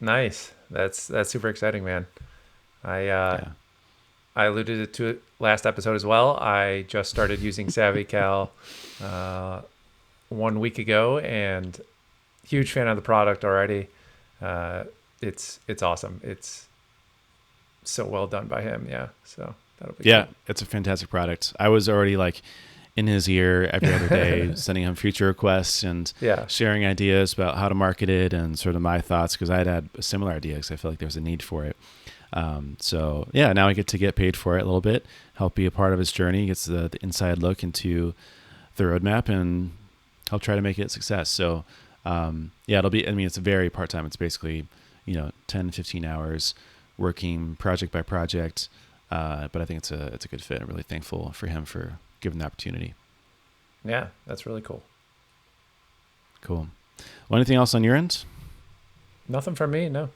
[0.00, 0.52] Nice.
[0.70, 2.06] That's that's super exciting, man.
[2.82, 3.48] I uh, yeah.
[4.36, 6.36] I alluded to it last episode as well.
[6.36, 8.48] I just started using SavvyCal
[9.02, 9.62] uh,
[10.28, 11.80] one week ago, and
[12.46, 13.88] huge fan of the product already.
[14.42, 14.84] Uh,
[15.20, 16.20] it's it's awesome.
[16.22, 16.66] It's
[17.84, 18.86] so well done by him.
[18.90, 19.08] Yeah.
[19.24, 20.24] So that'll be yeah.
[20.24, 20.34] Cool.
[20.48, 21.52] It's a fantastic product.
[21.58, 22.42] I was already like
[22.96, 26.46] in his ear every other day, sending him feature requests and yeah.
[26.46, 29.66] sharing ideas about how to market it and sort of my thoughts because I had
[29.66, 31.76] had a similar idea because I feel like there was a need for it.
[32.34, 35.54] Um, so yeah, now I get to get paid for it a little bit, help
[35.54, 38.12] be a part of his journey, he gets the, the inside look into
[38.76, 39.72] the roadmap and
[40.28, 41.30] help try to make it a success.
[41.30, 41.64] So
[42.04, 44.04] um, yeah, it'll be, I mean, it's very part-time.
[44.04, 44.66] It's basically,
[45.06, 46.54] you know, 10, 15 hours
[46.98, 48.68] working project by project.
[49.10, 50.60] Uh, but I think it's a, it's a good fit.
[50.60, 52.94] I'm really thankful for him for giving the opportunity.
[53.84, 54.82] Yeah, that's really cool.
[56.40, 56.68] Cool.
[57.28, 58.24] Well, anything else on your end?
[59.28, 60.10] Nothing from me, no.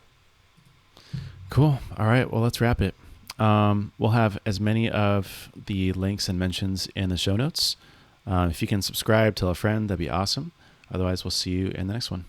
[1.51, 1.81] Cool.
[1.97, 2.31] All right.
[2.31, 2.95] Well, let's wrap it.
[3.39, 7.77] Um, we'll have as many of the links and mentions in the show notes.
[8.27, 10.53] Uh, if you can subscribe, tell a friend, that'd be awesome.
[10.93, 12.25] Otherwise, we'll see you in the next one.